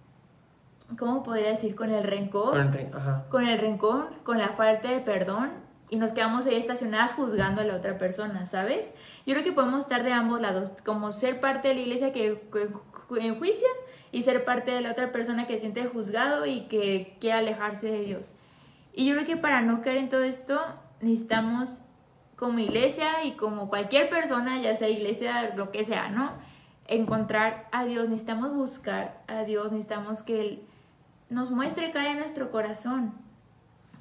¿cómo 1.00 1.24
podría 1.24 1.50
decir? 1.50 1.76
Con 1.76 1.92
el 1.92 2.04
rencor. 2.04 2.52
Con 2.52 2.74
el, 2.74 2.92
con 3.30 3.48
el 3.48 3.58
rencor, 3.58 4.10
con 4.24 4.38
la 4.38 4.50
falta 4.50 4.92
de 4.92 5.00
perdón 5.00 5.65
y 5.90 5.98
nos 5.98 6.12
quedamos 6.12 6.46
ahí 6.46 6.56
estacionadas 6.56 7.14
juzgando 7.14 7.62
a 7.62 7.64
la 7.64 7.76
otra 7.76 7.98
persona, 7.98 8.46
¿sabes? 8.46 8.94
Yo 9.26 9.34
creo 9.34 9.44
que 9.44 9.52
podemos 9.52 9.82
estar 9.82 10.04
de 10.04 10.14
ambos 10.14 10.42
lados, 10.42 10.72
como 10.84 11.12
ser 11.12 11.40
parte 11.40 11.68
de 11.68 11.76
la 11.76 11.82
iglesia 11.82 12.12
que, 12.12 12.42
enjuicia 13.20 13.68
y 14.12 14.24
ser 14.24 14.46
parte 14.46 14.72
de 14.72 14.82
la 14.82 14.92
otra 14.92 15.12
persona 15.12 15.46
que 15.46 15.60
siente 15.60 15.86
juzgado 15.86 16.46
y 16.46 16.62
que 16.62 17.18
quiere 17.20 17.38
alejarse 17.38 17.88
de 17.88 18.04
Dios. 18.04 18.34
Y 18.94 19.06
yo 19.06 19.14
creo 19.14 19.28
que 19.28 19.38
para 19.38 19.62
no 19.62 19.82
caer 19.82 19.98
en 19.98 20.10
todo 20.10 20.24
esto, 20.24 20.60
necesitamos 21.02 21.78
como 22.36 22.60
iglesia 22.60 23.24
y 23.24 23.34
como 23.34 23.70
cualquier 23.70 24.10
persona, 24.10 24.60
ya 24.62 24.76
sea 24.78 24.90
iglesia, 24.90 25.54
lo 25.56 25.72
que 25.72 25.86
sea, 25.86 26.10
¿no? 26.10 26.32
Encontrar 26.88 27.68
a 27.72 27.86
Dios, 27.86 28.10
necesitamos 28.10 28.54
buscar 28.54 29.22
a 29.28 29.44
Dios, 29.44 29.72
necesitamos 29.72 30.24
que 30.24 30.42
Él 30.42 30.64
nos 31.30 31.52
muestre 31.52 31.92
hay 31.96 32.08
en 32.08 32.20
nuestro 32.20 32.52
corazón, 32.52 33.14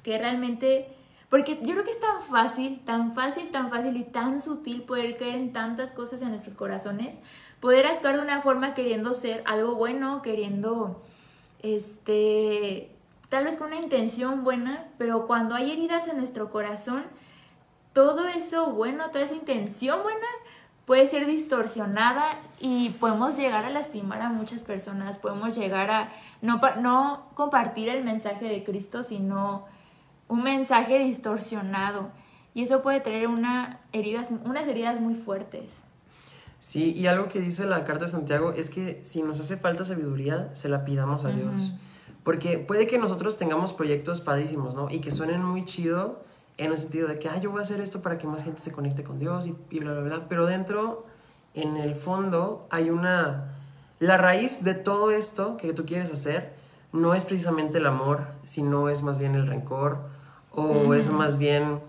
que 0.03 0.17
realmente 0.17 0.94
Porque 1.29 1.59
yo 1.63 1.73
creo 1.73 1.83
que 1.83 1.91
es 1.91 1.99
tan 1.99 2.21
fácil, 2.21 2.79
tan 2.85 3.13
fácil, 3.13 3.51
tan 3.51 3.69
fácil 3.69 3.97
y 3.97 4.03
tan 4.03 4.39
sutil 4.39 4.83
poder 4.83 5.17
caer 5.17 5.35
en 5.35 5.53
tantas 5.53 5.91
cosas 5.91 6.21
en 6.21 6.29
nuestros 6.29 6.55
corazones, 6.55 7.17
poder 7.59 7.87
actuar 7.87 8.17
de 8.17 8.21
una 8.21 8.41
forma 8.41 8.73
queriendo 8.73 9.13
ser 9.13 9.43
algo 9.45 9.75
bueno, 9.75 10.21
queriendo, 10.21 11.03
este, 11.63 12.91
tal 13.29 13.45
vez 13.45 13.55
con 13.55 13.67
una 13.67 13.77
intención 13.77 14.43
buena, 14.43 14.85
pero 14.97 15.25
cuando 15.25 15.55
hay 15.55 15.71
heridas 15.71 16.07
en 16.07 16.17
nuestro 16.17 16.51
corazón, 16.51 17.03
todo 17.93 18.27
eso 18.27 18.67
bueno, 18.67 19.09
toda 19.09 19.23
esa 19.23 19.35
intención 19.35 20.03
buena 20.03 20.27
puede 20.85 21.07
ser 21.07 21.25
distorsionada 21.25 22.37
y 22.59 22.89
podemos 22.91 23.35
llegar 23.35 23.65
a 23.65 23.71
lastimar 23.71 24.21
a 24.21 24.29
muchas 24.29 24.63
personas, 24.63 25.17
podemos 25.17 25.57
llegar 25.57 25.89
a 25.89 26.09
no, 26.41 26.61
no 26.79 27.25
compartir 27.33 27.89
el 27.89 28.03
mensaje 28.03 28.45
de 28.45 28.63
Cristo, 28.63 29.01
sino 29.01 29.65
un 30.27 30.43
mensaje 30.43 30.99
distorsionado. 30.99 32.09
Y 32.53 32.63
eso 32.63 32.81
puede 32.81 33.01
traer 33.01 33.27
una 33.27 33.81
heridas, 33.91 34.29
unas 34.45 34.67
heridas 34.67 34.99
muy 34.99 35.15
fuertes. 35.15 35.81
Sí, 36.59 36.93
y 36.93 37.07
algo 37.07 37.27
que 37.27 37.39
dice 37.39 37.65
la 37.65 37.83
carta 37.83 38.05
de 38.05 38.11
Santiago 38.11 38.53
es 38.53 38.69
que 38.69 39.01
si 39.03 39.21
nos 39.21 39.39
hace 39.39 39.57
falta 39.57 39.85
sabiduría, 39.85 40.49
se 40.53 40.69
la 40.69 40.85
pidamos 40.85 41.25
a 41.25 41.29
Dios. 41.29 41.77
Porque 42.23 42.57
puede 42.57 42.87
que 42.87 42.97
nosotros 42.97 43.37
tengamos 43.37 43.73
proyectos 43.73 44.21
padrísimos, 44.21 44.73
¿no? 44.73 44.89
Y 44.89 44.99
que 44.99 45.11
suenen 45.11 45.43
muy 45.43 45.63
chido 45.65 46.23
en 46.57 46.71
el 46.71 46.77
sentido 46.77 47.07
de 47.07 47.19
que, 47.19 47.29
ah, 47.29 47.37
yo 47.39 47.51
voy 47.51 47.59
a 47.59 47.63
hacer 47.63 47.81
esto 47.81 48.01
para 48.01 48.17
que 48.17 48.25
más 48.25 48.43
gente 48.43 48.61
se 48.61 48.71
conecte 48.71 49.03
con 49.03 49.19
Dios 49.19 49.45
y, 49.45 49.55
y 49.69 49.79
bla, 49.79 49.91
bla, 49.91 50.01
bla. 50.01 50.27
Pero 50.27 50.47
dentro, 50.47 51.05
en 51.53 51.77
el 51.77 51.93
fondo, 51.93 52.67
hay 52.71 52.89
una... 52.89 53.51
La 53.99 54.17
raíz 54.17 54.63
de 54.63 54.73
todo 54.73 55.11
esto 55.11 55.57
que 55.57 55.73
tú 55.73 55.85
quieres 55.85 56.11
hacer 56.11 56.53
no 56.91 57.13
es 57.13 57.25
precisamente 57.25 57.77
el 57.77 57.85
amor, 57.85 58.27
sino 58.43 58.89
es 58.89 59.03
más 59.03 59.19
bien 59.19 59.35
el 59.35 59.45
rencor 59.45 60.14
o 60.55 60.93
es 60.93 61.09
más 61.09 61.37
bien 61.37 61.79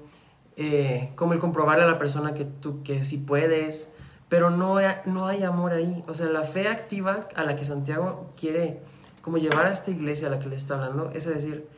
eh, 0.56 1.12
como 1.16 1.32
el 1.32 1.38
comprobarle 1.38 1.84
a 1.84 1.86
la 1.86 1.98
persona 1.98 2.34
que 2.34 2.44
tú 2.44 2.82
que 2.82 3.04
sí 3.04 3.18
puedes, 3.18 3.92
pero 4.28 4.50
no, 4.50 4.76
no 5.04 5.26
hay 5.26 5.42
amor 5.42 5.72
ahí. 5.72 6.02
O 6.08 6.14
sea, 6.14 6.26
la 6.26 6.42
fe 6.42 6.68
activa 6.68 7.28
a 7.34 7.44
la 7.44 7.56
que 7.56 7.64
Santiago 7.64 8.32
quiere 8.38 8.80
como 9.20 9.38
llevar 9.38 9.66
a 9.66 9.70
esta 9.70 9.90
iglesia 9.90 10.28
a 10.28 10.30
la 10.30 10.38
que 10.38 10.48
le 10.48 10.56
está 10.56 10.74
hablando, 10.74 11.10
es 11.12 11.26
decir, 11.26 11.68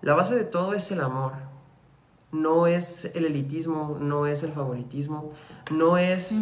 la 0.00 0.14
base 0.14 0.36
de 0.36 0.44
todo 0.44 0.74
es 0.74 0.90
el 0.92 1.00
amor. 1.00 1.32
No 2.30 2.66
es 2.66 3.10
el 3.14 3.24
elitismo, 3.24 3.96
no 4.00 4.26
es 4.26 4.42
el 4.42 4.52
favoritismo, 4.52 5.32
no 5.70 5.98
es 5.98 6.40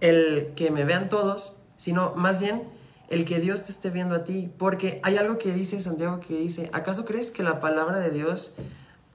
el 0.00 0.52
que 0.56 0.70
me 0.70 0.84
vean 0.84 1.08
todos, 1.08 1.62
sino 1.76 2.12
más 2.16 2.38
bien 2.38 2.64
el 3.08 3.24
que 3.24 3.38
Dios 3.38 3.62
te 3.62 3.70
esté 3.70 3.90
viendo 3.90 4.16
a 4.16 4.24
ti. 4.24 4.52
Porque 4.58 5.00
hay 5.04 5.16
algo 5.16 5.38
que 5.38 5.52
dice 5.52 5.80
Santiago 5.80 6.20
que 6.20 6.38
dice, 6.38 6.70
¿acaso 6.72 7.04
crees 7.04 7.30
que 7.30 7.42
la 7.42 7.60
palabra 7.60 7.98
de 7.98 8.10
Dios 8.10 8.56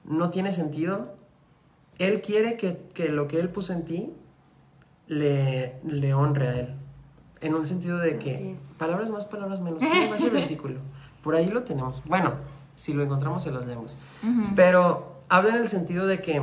no 0.08 0.30
tiene 0.30 0.52
sentido? 0.52 1.14
Él 1.98 2.20
quiere 2.20 2.56
que, 2.56 3.08
lo 3.08 3.28
que 3.28 3.40
Él 3.40 3.50
puso 3.50 3.72
en 3.72 3.84
ti 3.84 4.12
le, 5.06 5.80
le, 5.84 6.14
honre 6.14 6.48
a 6.48 6.60
Él. 6.60 6.74
En 7.40 7.54
un 7.54 7.66
sentido 7.66 7.98
de 7.98 8.18
que 8.18 8.56
palabras 8.78 9.10
más, 9.10 9.24
palabras 9.24 9.60
menos. 9.60 9.82
¿Cómo 9.82 10.14
ese 10.14 10.30
versículo? 10.30 10.80
Por 11.22 11.34
ahí 11.34 11.48
lo 11.48 11.62
tenemos. 11.62 12.02
Bueno, 12.06 12.34
si 12.76 12.94
lo 12.94 13.02
encontramos 13.02 13.42
se 13.42 13.50
los 13.50 13.66
leemos. 13.66 13.98
Pero 14.54 15.22
habla 15.28 15.56
en 15.56 15.62
el 15.62 15.68
sentido 15.68 16.06
de 16.06 16.22
que 16.22 16.40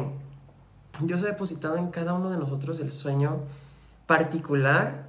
Dios 1.01 1.23
ha 1.23 1.25
depositado 1.25 1.77
en 1.77 1.89
cada 1.89 2.13
uno 2.13 2.29
de 2.29 2.37
nosotros 2.37 2.79
el 2.79 2.91
sueño 2.91 3.39
particular 4.05 5.07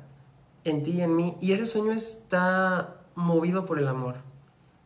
en 0.65 0.83
ti 0.83 0.93
y 0.93 1.01
en 1.03 1.15
mí. 1.15 1.37
Y 1.41 1.53
ese 1.53 1.67
sueño 1.67 1.93
está 1.93 2.97
movido 3.15 3.67
por 3.67 3.79
el 3.79 3.89
amor. 3.89 4.17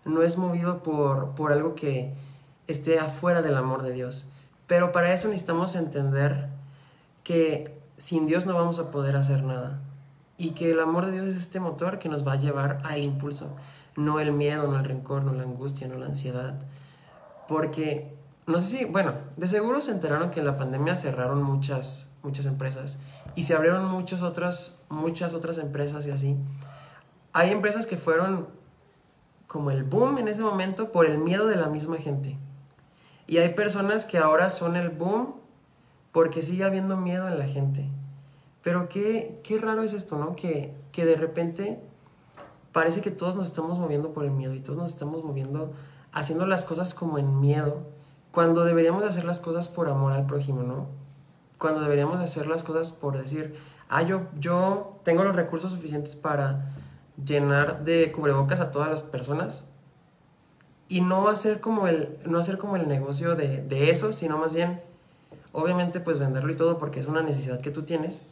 No 0.05 0.23
es 0.23 0.39
movido 0.39 0.83
por, 0.83 1.35
por 1.35 1.53
algo 1.53 1.75
que 1.75 2.15
esté 2.71 2.99
afuera 2.99 3.43
del 3.43 3.57
amor 3.57 3.83
de 3.83 3.93
Dios. 3.93 4.31
Pero 4.67 4.93
para 4.93 5.13
eso 5.13 5.29
necesitamos 5.29 5.75
entender 5.77 6.49
que 7.25 7.77
sin 7.97 8.27
Dios 8.27 8.47
no 8.47 8.55
vamos 8.55 8.79
a 8.79 8.91
poder 8.91 9.17
hacer 9.17 9.43
nada. 9.43 9.81
Y 10.39 10.51
que 10.51 10.71
el 10.71 10.81
amor 10.81 11.07
de 11.07 11.13
Dios 11.13 11.27
es 11.27 11.37
este 11.37 11.61
motor 11.61 11.99
que 11.99 12.09
nos 12.09 12.27
va 12.27 12.33
a 12.33 12.37
llevar 12.37 12.79
al 12.85 13.03
impulso. 13.03 13.57
No 13.97 14.21
el 14.21 14.33
miedo, 14.33 14.69
no 14.69 14.79
el 14.79 14.85
rencor, 14.85 15.25
no 15.25 15.33
la 15.33 15.43
angustia, 15.43 15.89
no 15.89 15.97
la 15.97 16.07
ansiedad. 16.07 16.55
Porque, 17.49 18.15
no 18.47 18.59
sé 18.59 18.79
si, 18.79 18.85
bueno, 18.85 19.13
de 19.37 19.49
seguro 19.49 19.81
se 19.81 19.91
enteraron 19.91 20.31
que 20.31 20.41
en 20.41 20.47
la 20.47 20.57
pandemia 20.57 20.97
cerraron 20.97 21.43
muchas, 21.43 22.11
muchas 22.23 22.47
empresas 22.47 22.99
y 23.35 23.43
se 23.43 23.55
abrieron 23.55 23.85
muchas 23.87 24.23
otras, 24.23 24.81
muchas 24.89 25.35
otras 25.35 25.59
empresas 25.59 26.07
y 26.07 26.11
así. 26.11 26.37
Hay 27.33 27.51
empresas 27.51 27.87
que 27.87 27.97
fueron 27.97 28.49
como 29.47 29.73
el 29.73 29.83
boom 29.83 30.19
en 30.19 30.29
ese 30.29 30.43
momento 30.43 30.93
por 30.93 31.07
el 31.07 31.19
miedo 31.19 31.47
de 31.47 31.57
la 31.57 31.69
misma 31.69 31.97
gente. 31.97 32.39
Y 33.31 33.39
hay 33.39 33.55
personas 33.55 34.07
que 34.07 34.19
ahora 34.19 34.51
son 34.51 34.75
el 34.75 34.91
boom 34.91 35.37
porque 36.11 36.43
sigue 36.43 36.65
habiendo 36.65 36.97
miedo 36.97 37.29
en 37.29 37.39
la 37.39 37.47
gente. 37.47 37.87
Pero 38.61 38.89
qué, 38.89 39.41
qué 39.45 39.57
raro 39.57 39.85
es 39.85 39.93
esto, 39.93 40.19
¿no? 40.19 40.35
Que, 40.35 40.75
que 40.91 41.05
de 41.05 41.15
repente 41.15 41.81
parece 42.73 43.03
que 43.03 43.13
todos 43.13 43.37
nos 43.37 43.47
estamos 43.47 43.79
moviendo 43.79 44.13
por 44.13 44.25
el 44.25 44.33
miedo 44.33 44.53
y 44.53 44.61
todos 44.61 44.77
nos 44.77 44.91
estamos 44.91 45.23
moviendo 45.23 45.73
haciendo 46.11 46.45
las 46.45 46.65
cosas 46.65 46.93
como 46.93 47.19
en 47.19 47.39
miedo, 47.39 47.83
cuando 48.33 48.65
deberíamos 48.65 49.05
hacer 49.05 49.25
las 49.25 49.39
cosas 49.39 49.69
por 49.69 49.89
amor 49.89 50.13
al 50.13 50.27
prójimo, 50.27 50.65
¿no? 50.65 50.89
cuando 51.57 51.83
deberíamos 51.83 52.19
hacer 52.19 52.49
las 52.49 52.65
cosas 52.65 52.91
por 52.91 53.17
decir, 53.17 53.55
ah, 53.89 54.03
yo, 54.03 54.23
yo 54.41 54.99
tengo 55.05 55.23
los 55.23 55.37
recursos 55.37 55.71
suficientes 55.71 56.17
para 56.17 56.73
llenar 57.25 57.85
de 57.85 58.11
cubrebocas 58.11 58.59
a 58.59 58.73
todas 58.73 58.89
las 58.89 59.05
personas 59.05 59.65
y 60.91 61.01
no 61.01 61.29
hacer 61.29 61.61
como 61.61 61.87
el, 61.87 62.19
no 62.27 62.39
hacer 62.39 62.59
como 62.59 62.75
el 62.75 62.89
negocio 62.89 63.37
de, 63.37 63.63
de 63.63 63.91
eso, 63.91 64.13
sino 64.13 64.37
más 64.37 64.55
bien, 64.55 64.83
obviamente 65.53 66.01
pues 66.01 66.19
venderlo 66.19 66.53
y 66.53 66.57
todo 66.57 66.79
porque 66.79 66.99
es 66.99 67.07
una 67.07 67.23
necesidad 67.23 67.61
que 67.61 67.71
tú 67.71 67.85
tienes, 67.85 68.23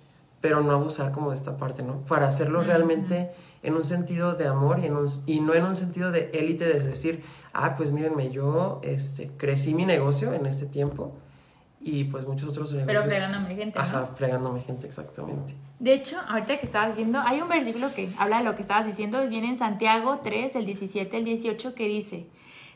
pero 0.41 0.61
no 0.61 0.73
abusar 0.73 1.13
como 1.13 1.31
de 1.31 1.37
esta 1.37 1.57
parte, 1.57 1.85
¿no? 1.85 2.01
Para 2.07 2.27
hacerlo 2.27 2.63
realmente 2.63 3.31
en 3.63 3.75
un 3.75 3.85
sentido 3.85 4.35
de 4.35 4.49
amor 4.49 4.81
y, 4.81 4.87
en 4.87 4.97
y 5.27 5.41
no 5.41 5.55
en 5.55 5.65
un 5.65 5.77
sentido 5.77 6.11
de 6.11 6.31
élite, 6.35 6.65
de 6.65 6.81
decir, 6.81 7.23
ah, 7.53 7.75
pues 7.77 7.93
mírenme, 7.93 8.31
yo 8.31 8.81
este, 8.83 9.31
crecí 9.37 9.73
mi 9.73 9.87
negocio 9.87 10.33
en 10.33 10.45
este 10.47 10.67
tiempo 10.67 11.13
y 11.81 12.05
pues 12.05 12.27
muchos 12.27 12.49
otros 12.49 12.73
negocios. 12.73 13.05
Pero 13.05 13.09
fregándome 13.09 13.55
gente. 13.55 13.79
Ajá, 13.79 14.07
fregándome 14.15 14.63
gente, 14.63 14.89
exactamente. 14.89 15.55
De 15.79 15.95
hecho, 15.95 16.17
ahorita 16.29 16.59
que 16.59 16.67
estabas 16.67 16.97
diciendo, 16.97 17.21
hay 17.25 17.41
un 17.41 17.49
versículo 17.49 17.95
que 17.95 18.09
habla 18.19 18.39
de 18.39 18.45
lo 18.45 18.57
que 18.57 18.63
estabas 18.63 18.85
diciendo, 18.85 19.21
viene 19.29 19.49
en 19.49 19.57
Santiago 19.57 20.21
3, 20.25 20.57
el 20.57 20.67
17, 20.67 21.17
el 21.17 21.25
18, 21.25 21.75
que 21.77 21.87
dice, 21.87 22.27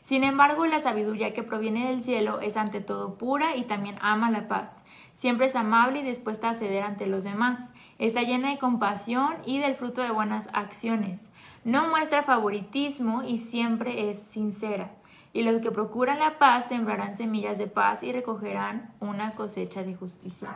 sin 0.03 0.23
embargo, 0.23 0.65
la 0.65 0.79
sabiduría 0.79 1.33
que 1.33 1.43
proviene 1.43 1.89
del 1.89 2.01
cielo 2.01 2.39
es 2.41 2.57
ante 2.57 2.81
todo 2.81 3.17
pura 3.17 3.55
y 3.55 3.63
también 3.63 3.95
ama 4.01 4.29
la 4.29 4.47
paz. 4.47 4.83
Siempre 5.15 5.47
es 5.47 5.55
amable 5.55 5.99
y 5.99 6.03
dispuesta 6.03 6.49
a 6.49 6.55
ceder 6.55 6.83
ante 6.83 7.07
los 7.07 7.23
demás. 7.23 7.71
Está 7.99 8.21
llena 8.21 8.49
de 8.49 8.59
compasión 8.59 9.33
y 9.45 9.59
del 9.59 9.75
fruto 9.75 10.01
de 10.01 10.11
buenas 10.11 10.49
acciones. 10.53 11.21
No 11.63 11.87
muestra 11.87 12.23
favoritismo 12.23 13.23
y 13.23 13.37
siempre 13.37 14.09
es 14.09 14.19
sincera 14.19 14.91
y 15.33 15.41
los 15.41 15.61
que 15.61 15.71
procuran 15.71 16.19
la 16.19 16.37
paz 16.37 16.67
sembrarán 16.67 17.15
semillas 17.15 17.57
de 17.57 17.67
paz 17.67 18.03
y 18.03 18.11
recogerán 18.11 18.93
una 18.99 19.33
cosecha 19.33 19.83
de 19.83 19.95
justicia. 19.95 20.49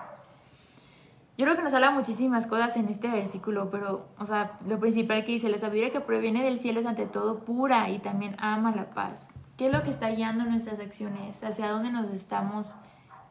Yo 1.38 1.46
creo 1.46 1.56
que 1.56 1.64
nos 1.64 1.74
habla 1.74 1.92
muchísimas 1.92 2.48
cosas 2.48 2.78
en 2.78 2.88
este 2.88 3.08
versículo, 3.08 3.70
pero, 3.70 4.08
o 4.18 4.26
sea, 4.26 4.58
lo 4.68 4.80
principal 4.80 5.24
que 5.24 5.34
dice, 5.34 5.50
la 5.50 5.58
sabiduría 5.58 5.92
que 5.92 6.00
proviene 6.00 6.44
del 6.44 6.60
cielo 6.60 6.80
es 6.80 6.86
ante 6.86 7.06
todo 7.06 7.40
pura 7.40 7.90
y 7.90 8.00
también 8.00 8.36
ama 8.40 8.72
la 8.72 8.92
paz. 8.92 9.28
¿Qué 9.58 9.68
es 9.68 9.74
lo 9.74 9.84
que 9.84 9.90
está 9.90 10.10
guiando 10.10 10.46
nuestras 10.46 10.80
acciones? 10.80 11.44
¿Hacia 11.44 11.70
dónde 11.70 11.92
nos 11.92 12.12
estamos 12.12 12.76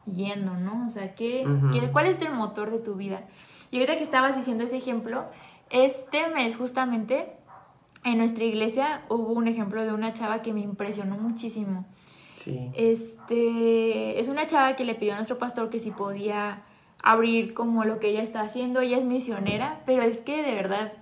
yendo, 0.05 0.55
no? 0.55 0.85
O 0.85 0.89
sea, 0.89 1.15
¿qué, 1.15 1.45
¿cuál 1.91 2.05
es 2.05 2.21
el 2.21 2.33
motor 2.33 2.69
de 2.71 2.79
tu 2.79 2.95
vida? 2.95 3.21
Y 3.71 3.77
ahorita 3.77 3.97
que 3.97 4.03
estabas 4.03 4.35
diciendo 4.35 4.65
ese 4.65 4.77
ejemplo, 4.77 5.25
este 5.69 6.27
mes 6.29 6.55
justamente 6.55 7.31
en 8.03 8.17
nuestra 8.17 8.43
iglesia 8.43 9.03
hubo 9.09 9.31
un 9.33 9.47
ejemplo 9.47 9.83
de 9.83 9.93
una 9.93 10.13
chava 10.13 10.41
que 10.41 10.53
me 10.53 10.61
impresionó 10.61 11.17
muchísimo. 11.17 11.85
Sí. 12.35 12.69
Este, 12.75 14.19
es 14.19 14.27
una 14.27 14.47
chava 14.47 14.75
que 14.75 14.85
le 14.85 14.95
pidió 14.95 15.13
a 15.13 15.15
nuestro 15.15 15.37
pastor 15.37 15.69
que 15.69 15.79
si 15.79 15.91
podía 15.91 16.63
abrir 17.01 17.53
como 17.53 17.83
lo 17.85 17.99
que 17.99 18.09
ella 18.09 18.21
está 18.21 18.41
haciendo. 18.41 18.81
Ella 18.81 18.97
es 18.97 19.05
misionera, 19.05 19.81
pero 19.85 20.03
es 20.03 20.19
que 20.19 20.43
de 20.43 20.55
verdad 20.55 20.93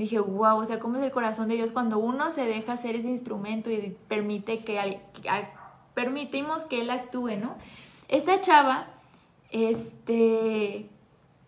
dije, 0.00 0.18
wow, 0.18 0.58
o 0.58 0.64
sea, 0.64 0.78
cómo 0.78 0.96
es 0.96 1.02
el 1.04 1.10
corazón 1.10 1.48
de 1.48 1.54
Dios 1.54 1.70
cuando 1.70 1.98
uno 1.98 2.30
se 2.30 2.44
deja 2.44 2.72
hacer 2.72 2.96
ese 2.96 3.08
instrumento 3.08 3.70
y 3.70 3.96
permite 4.08 4.64
que, 4.64 5.00
permitimos 5.94 6.64
que 6.64 6.80
Él 6.80 6.90
actúe, 6.90 7.36
¿no? 7.36 7.56
Esta 8.08 8.40
chava, 8.40 8.86
este, 9.50 10.88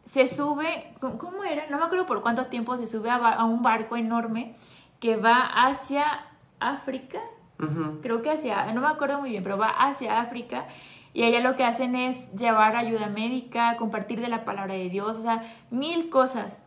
se 0.05 0.29
sube, 0.29 0.95
¿cómo 1.01 1.45
era? 1.45 1.69
No 1.71 1.79
me 1.79 1.85
acuerdo 1.85 2.07
por 2.07 2.23
cuánto 2.23 2.47
tiempo 2.47 2.77
se 2.77 2.87
sube 2.87 3.11
a, 3.11 3.45
un 3.45 3.63
barco 3.63 3.97
enorme 3.97 4.55
que 5.01 5.17
va 5.17 5.41
hacia 5.41 6.05
África, 6.61 7.21
creo 8.03 8.23
que 8.23 8.31
hacia, 8.31 8.73
no 8.73 8.81
me 8.81 8.89
acuerdo 8.89 9.21
muy 9.21 9.31
bien, 9.31 9.45
pero 9.45 9.57
va 9.57 9.69
hacia 9.69 10.21
África 10.21 10.67
y 11.15 11.25
allá 11.25 11.41
lo 11.41 11.57
que 11.57 11.65
hacen 11.65 11.95
es 11.95 12.33
llevar 12.33 12.75
ayuda 12.75 13.09
médica, 13.09 13.77
compartir 13.77 14.21
de 14.21 14.29
la 14.29 14.45
palabra 14.45 14.75
de 14.75 14.89
Dios, 14.89 15.17
o 15.17 15.21
sea, 15.21 15.43
mil 15.71 16.09
cosas. 16.09 16.63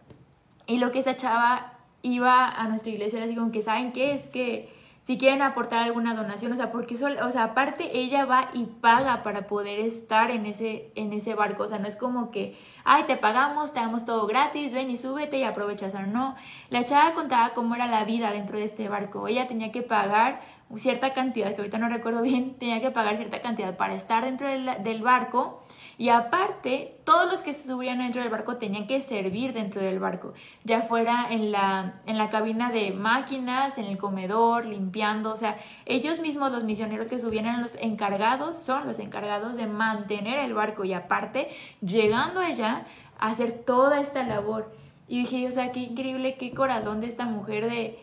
Y 0.68 0.78
lo 0.78 0.92
que 0.92 1.00
esa 1.00 1.18
chava 1.18 1.74
iba 2.06 2.48
a 2.48 2.68
nuestra 2.68 2.92
iglesia 2.92 3.24
así 3.24 3.36
como 3.36 3.52
que, 3.52 3.62
¿saben 3.62 3.92
qué? 3.92 4.14
Es 4.14 4.28
que 4.30 4.70
si 5.06 5.20
quieren 5.20 5.44
aportar 5.44 5.84
alguna 5.84 6.16
donación, 6.16 6.52
o 6.52 6.56
sea, 6.56 6.72
porque 6.72 6.96
eso, 6.96 7.08
o 7.24 7.32
sea, 7.32 7.44
aparte 7.44 8.00
ella 8.00 8.26
va 8.26 8.50
y 8.54 8.66
paga 8.66 9.22
para 9.22 9.46
poder 9.46 9.80
estar 9.80 10.32
en 10.32 10.48
ese, 10.48 10.92
en 10.96 11.14
ese 11.14 11.36
barco, 11.36 11.64
o 11.64 11.68
sea, 11.68 11.78
no 11.78 11.88
es 11.88 11.96
como 11.96 12.32
que, 12.32 12.58
ay, 12.84 13.04
te 13.04 13.16
pagamos, 13.16 13.72
te 13.72 13.80
damos 13.80 14.06
todo 14.06 14.26
gratis, 14.26 14.74
ven 14.74 14.90
y 14.90 14.98
súbete 14.98 15.38
y 15.38 15.44
aprovechas, 15.44 15.94
o 15.94 16.02
no, 16.02 16.36
la 16.72 16.86
chava 16.86 17.14
contaba 17.14 17.54
cómo 17.54 17.76
era 17.76 17.86
la 17.86 18.04
vida 18.04 18.32
dentro 18.32 18.58
de 18.58 18.64
este 18.64 18.90
barco, 18.90 19.28
ella 19.28 19.48
tenía 19.48 19.72
que 19.72 19.84
pagar 19.84 20.42
cierta 20.78 21.14
cantidad, 21.14 21.54
que 21.54 21.62
ahorita 21.62 21.78
no 21.78 21.90
recuerdo 21.90 22.22
bien, 22.22 22.56
tenía 22.60 22.82
que 22.82 22.92
pagar 22.92 23.16
cierta 23.18 23.42
cantidad 23.42 23.78
para 23.78 23.96
estar 23.96 24.26
dentro 24.26 24.48
del, 24.48 25.02
barco, 25.02 25.64
y 25.98 26.10
aparte, 26.10 26.98
todos 27.06 27.32
los 27.32 27.42
que 27.42 27.54
se 27.54 27.70
subían 27.70 28.00
dentro 28.00 28.22
del 28.22 28.30
barco 28.30 28.58
tenían 28.58 28.86
que 28.86 29.02
servir 29.02 29.54
dentro 29.54 29.82
del 29.82 30.00
barco, 30.00 30.34
ya 30.64 30.82
fuera 30.82 31.28
en 31.30 31.52
la, 31.52 32.02
en 32.06 32.18
la 32.18 32.30
cabina 32.30 32.72
de 32.72 32.92
máquinas, 32.92 33.78
en 33.78 33.86
el 33.86 33.98
comedor, 33.98 34.66
limpiando, 34.66 35.32
o 35.32 35.36
sea, 35.36 35.58
ellos 35.86 36.20
mismos, 36.20 36.52
los 36.52 36.64
misioneros 36.64 37.08
que 37.08 37.20
subían 37.20 37.46
eran 37.46 37.62
los 37.62 37.76
encargados, 37.76 38.58
son 38.58 38.86
los 38.88 39.00
encargados 39.00 39.56
de 39.56 39.68
mantener 39.68 40.40
el 40.40 40.54
barco. 40.54 40.84
Y 40.84 40.94
aparte, 40.94 41.50
llegando 41.82 42.42
allá, 42.42 42.86
hacer 43.20 43.64
toda 43.66 44.00
esta 44.00 44.24
labor. 44.24 44.74
Y 45.08 45.20
dije, 45.20 45.48
o 45.48 45.52
sea, 45.52 45.72
qué 45.72 45.82
increíble, 45.82 46.36
qué 46.36 46.54
corazón 46.54 47.00
de 47.00 47.08
esta 47.08 47.26
mujer 47.26 47.70
de 47.70 48.00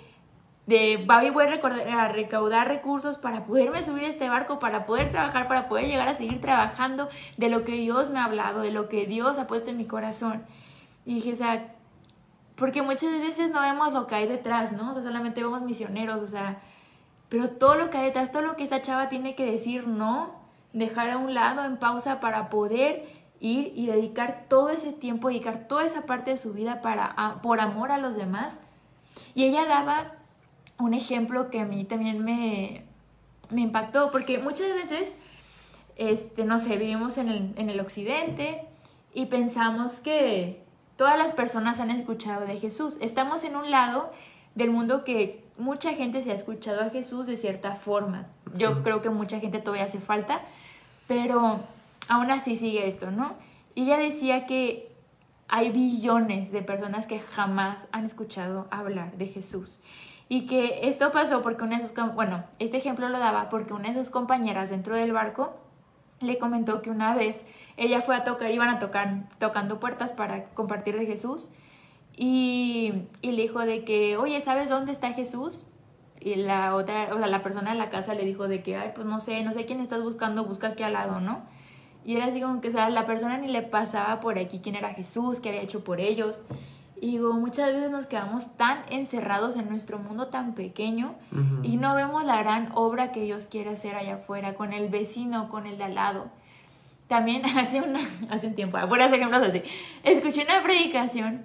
de 0.67 1.05
voy 1.07 1.45
a, 1.45 2.09
recaudar 2.09 2.69
recursos 2.69 3.19
para 3.19 3.45
poderme 3.45 3.83
subir 3.83 4.05
a 4.05 4.09
este 4.09 4.29
barco, 4.29 4.59
para 4.59 4.87
poder 4.87 5.11
trabajar, 5.11 5.49
para 5.49 5.69
poder 5.69 5.87
llegar 5.87 6.09
a 6.09 6.15
seguir 6.15 6.41
trabajando 6.41 7.09
de 7.37 7.49
lo 7.49 7.65
que 7.65 7.73
Dios 7.73 8.11
me 8.11 8.21
ha 8.21 8.25
hablado, 8.25 8.61
de 8.61 8.71
lo 8.71 8.89
que 8.89 9.07
Dios 9.07 9.39
ha 9.39 9.47
puesto 9.47 9.71
en 9.71 9.79
mi 9.79 9.87
corazón. 9.87 10.45
Y 11.05 11.15
dije, 11.15 11.33
o 11.33 11.37
sea, 11.37 11.75
porque 12.55 12.83
muchas 12.83 13.11
veces 13.19 13.51
no 13.51 13.61
vemos 13.61 13.93
lo 13.93 14.07
que 14.07 14.15
hay 14.15 14.29
detrás, 14.29 14.73
¿no? 14.73 14.91
O 14.91 14.95
sea, 14.95 15.03
solamente 15.03 15.43
vemos 15.43 15.63
misioneros, 15.63 16.23
o 16.23 16.29
sea, 16.29 16.61
pero 17.29 17.51
todo 17.51 17.75
lo 17.75 17.91
que 17.91 17.99
hay 17.99 18.05
detrás, 18.05 18.31
todo 18.31 18.43
lo 18.43 18.57
que 18.57 18.63
esta 18.63 18.83
chava 18.83 19.09
tiene 19.09 19.35
que 19.35 19.51
decir 19.51 19.89
no, 19.89 20.43
dejar 20.73 21.11
a 21.11 21.19
un 21.19 21.35
lado 21.35 21.65
en 21.65 21.77
pausa 21.77 22.21
para 22.21 22.51
poder 22.51 23.09
ir 23.41 23.73
y 23.75 23.87
dedicar 23.87 24.45
todo 24.49 24.71
ese 24.71 24.93
tiempo, 24.93 25.29
dedicar 25.29 25.67
toda 25.67 25.85
esa 25.85 26.03
parte 26.03 26.31
de 26.31 26.37
su 26.37 26.53
vida 26.53 26.81
para, 26.83 27.41
por 27.43 27.61
amor 27.61 27.91
a 27.91 27.99
los 27.99 28.15
demás. 28.15 28.59
Y 29.35 29.45
ella 29.45 29.67
daba 29.67 30.22
un 30.83 30.95
ejemplo 30.95 31.51
que 31.51 31.61
a 31.61 31.65
mí 31.65 31.85
también 31.85 32.25
me, 32.25 32.83
me 33.51 33.61
impactó, 33.61 34.11
porque 34.11 34.39
muchas 34.39 34.75
veces, 34.75 35.15
este, 35.97 36.45
no 36.45 36.59
sé, 36.59 36.77
vivimos 36.77 37.19
en 37.19 37.29
el, 37.29 37.53
en 37.57 37.71
el 37.71 37.81
occidente 37.81 38.67
y 39.15 39.27
pensamos 39.27 40.01
que 40.01 40.63
todas 40.97 41.19
las 41.19 41.33
personas 41.33 41.81
han 41.81 41.91
escuchado 41.91 42.47
de 42.47 42.59
Jesús. 42.59 42.99
Estamos 43.01 43.45
en 43.45 43.57
un 43.57 43.71
lado 43.71 44.13
del 44.55 44.71
mundo 44.71 45.05
que 45.05 45.45
mucha 45.59 45.93
gente 45.95 46.23
se 46.23 46.31
ha 46.31 46.35
escuchado 46.35 46.83
a 46.83 46.91
Jesús 46.91 47.27
de 47.27 47.37
cierta 47.37 47.75
forma. 47.75 48.27
Yo 48.57 48.83
creo 48.83 49.03
que 49.03 49.11
mucha 49.11 49.41
gente 49.41 49.59
todavía 49.59 49.85
hace 49.85 50.01
falta, 50.01 50.43
pero 51.07 51.61
aún 52.09 52.31
así 52.31 52.57
sigue 52.57 52.87
esto, 52.87 53.11
¿no? 53.11 53.35
Y 53.75 53.85
ella 53.85 53.99
decía 53.99 54.47
que 54.47 54.93
hay 55.49 55.71
billones 55.71 56.51
de 56.51 56.63
personas 56.63 57.07
que 57.07 57.21
jamás 57.21 57.87
han 57.93 58.05
escuchado 58.05 58.69
hablar 58.71 59.17
de 59.17 59.27
Jesús. 59.27 59.83
Y 60.33 60.47
que 60.47 60.89
esto 60.89 61.13
pasó 61.13 61.43
porque 61.43 61.63
una 61.63 61.79
de 61.79 61.87
sus, 61.87 61.95
bueno, 62.15 62.43
este 62.59 62.79
ejemplo 62.79 63.11
lo 63.11 63.19
daba 63.19 63.51
porque 63.51 63.75
una 63.75 63.93
de 63.93 63.99
sus 63.99 64.09
compañeras 64.09 64.71
dentro 64.71 64.95
del 64.95 65.13
barco 65.13 65.53
le 66.21 66.39
comentó 66.39 66.81
que 66.81 66.89
una 66.89 67.15
vez 67.15 67.45
ella 67.77 68.01
fue 68.01 68.17
a 68.17 68.25
tocar, 68.25 68.51
iban 68.51 68.71
a 68.71 68.79
tocar, 68.79 69.29
tocando 69.39 69.79
puertas 69.79 70.15
para 70.15 70.45
compartir 70.55 70.99
de 70.99 71.05
Jesús 71.05 71.51
y, 72.17 72.95
y 73.21 73.33
le 73.33 73.43
dijo 73.43 73.61
de 73.61 73.85
que, 73.85 74.17
oye, 74.17 74.41
¿sabes 74.41 74.71
dónde 74.71 74.93
está 74.93 75.13
Jesús? 75.13 75.61
Y 76.19 76.37
la 76.37 76.77
otra, 76.77 77.11
o 77.13 77.19
sea, 77.19 77.27
la 77.27 77.43
persona 77.43 77.73
de 77.73 77.79
la 77.79 77.91
casa 77.91 78.15
le 78.15 78.25
dijo 78.25 78.49
de 78.49 78.63
que, 78.63 78.75
ay, 78.75 78.93
pues 78.95 79.07
no 79.07 79.21
sé, 79.21 79.45
no 79.45 79.53
sé 79.53 79.67
quién 79.67 79.81
estás 79.81 80.03
buscando, 80.03 80.47
busca 80.47 80.69
aquí 80.69 80.83
al 80.83 80.95
lado, 80.95 81.21
¿no? 81.21 81.43
Y 82.07 82.17
era 82.17 82.25
así 82.25 82.41
como 82.41 82.63
que, 82.63 82.69
o 82.69 82.73
sea, 82.73 82.89
la 82.89 83.05
persona 83.05 83.37
ni 83.37 83.49
le 83.49 83.61
pasaba 83.61 84.21
por 84.21 84.39
aquí 84.39 84.61
quién 84.63 84.77
era 84.77 84.95
Jesús, 84.95 85.41
qué 85.41 85.51
había 85.51 85.61
hecho 85.61 85.85
por 85.85 86.01
ellos. 86.01 86.41
Y 87.03 87.11
digo, 87.11 87.33
muchas 87.33 87.73
veces 87.73 87.91
nos 87.91 88.07
quedamos 88.07 88.57
tan 88.57 88.85
encerrados 88.89 89.57
en 89.57 89.69
nuestro 89.69 89.99
mundo 89.99 90.29
tan 90.29 90.55
pequeño 90.55 91.17
y 91.65 91.77
no 91.77 91.97
vemos 91.97 92.25
la 92.25 92.41
gran 92.41 92.69
obra 92.77 93.11
que 93.11 93.25
Dios 93.25 93.47
quiere 93.47 93.71
hacer 93.71 93.97
allá 93.97 94.15
afuera, 94.15 94.55
con 94.55 94.73
el 94.73 94.89
vecino, 94.89 95.49
con 95.49 95.67
el 95.67 95.79
de 95.79 95.85
al 95.85 95.97
lado. 95.97 96.27
También 97.09 97.45
hace, 97.59 97.81
una, 97.81 97.99
hace 98.31 98.47
un 98.47 98.55
tiempo, 98.55 98.79
por 98.89 99.03
hacer 99.03 99.19
ejemplos 99.19 99.43
así, 99.43 99.63
escuché 100.05 100.45
una 100.45 100.63
predicación 100.63 101.43